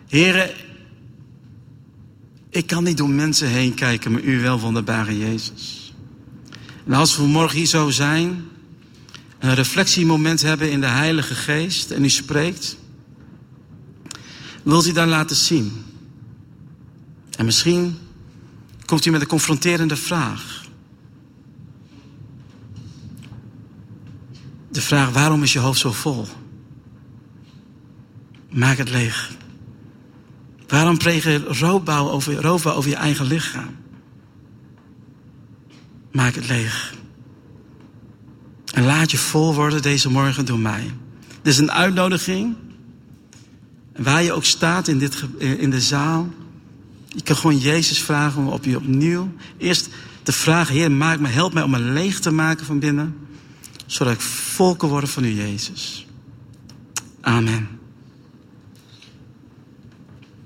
Heren, 0.06 0.50
ik 2.50 2.66
kan 2.66 2.84
niet 2.84 2.96
door 2.96 3.10
mensen 3.10 3.48
heen 3.48 3.74
kijken, 3.74 4.12
maar 4.12 4.22
u 4.22 4.40
wel, 4.40 4.60
wonderbare 4.60 5.18
Jezus. 5.18 5.94
En 6.86 6.92
als 6.92 7.16
we 7.16 7.22
morgen 7.22 7.56
hier 7.56 7.66
zo 7.66 7.90
zijn, 7.90 8.44
een 9.38 9.54
reflectiemoment 9.54 10.42
hebben 10.42 10.70
in 10.70 10.80
de 10.80 10.86
Heilige 10.86 11.34
Geest 11.34 11.90
en 11.90 12.04
u 12.04 12.08
spreekt, 12.08 12.76
wilt 14.62 14.86
u 14.86 14.92
dan 14.92 15.08
laten 15.08 15.36
zien 15.36 15.84
en 17.40 17.46
misschien 17.46 17.98
komt 18.84 19.06
u 19.06 19.10
met 19.10 19.20
een 19.20 19.26
confronterende 19.26 19.96
vraag. 19.96 20.64
De 24.70 24.80
vraag, 24.80 25.10
waarom 25.10 25.42
is 25.42 25.52
je 25.52 25.58
hoofd 25.58 25.80
zo 25.80 25.92
vol? 25.92 26.26
Maak 28.50 28.76
het 28.76 28.90
leeg. 28.90 29.30
Waarom 30.70 30.98
pleeg 30.98 31.24
je 31.24 31.44
roofbouw 31.46 32.08
over, 32.10 32.74
over 32.74 32.90
je 32.90 32.96
eigen 32.96 33.26
lichaam? 33.26 33.76
Maak 36.12 36.34
het 36.34 36.48
leeg. 36.48 36.94
En 38.74 38.84
laat 38.84 39.10
je 39.10 39.18
vol 39.18 39.54
worden 39.54 39.82
deze 39.82 40.10
morgen 40.10 40.46
door 40.46 40.58
mij. 40.58 40.90
Dit 41.42 41.52
is 41.52 41.58
een 41.58 41.72
uitnodiging. 41.72 42.56
Waar 43.96 44.22
je 44.22 44.32
ook 44.32 44.44
staat 44.44 44.88
in, 44.88 44.98
dit, 44.98 45.24
in 45.38 45.70
de 45.70 45.80
zaal. 45.80 46.28
Je 47.06 47.22
kan 47.22 47.36
gewoon 47.36 47.58
Jezus 47.58 47.98
vragen 47.98 48.42
om 48.42 48.48
op 48.48 48.64
je 48.64 48.76
opnieuw 48.76 49.32
eerst 49.58 49.88
te 50.22 50.32
vragen: 50.32 50.74
Heer, 50.74 50.92
maak 50.92 51.18
me, 51.18 51.28
help 51.28 51.52
mij 51.52 51.62
om 51.62 51.70
me 51.70 51.78
leeg 51.78 52.20
te 52.20 52.30
maken 52.30 52.66
van 52.66 52.78
binnen, 52.78 53.16
zodat 53.86 54.12
ik 54.12 54.20
vol 54.20 54.76
kan 54.76 54.88
worden 54.88 55.08
van 55.08 55.24
u, 55.24 55.28
Jezus. 55.28 56.06
Amen. 57.20 57.79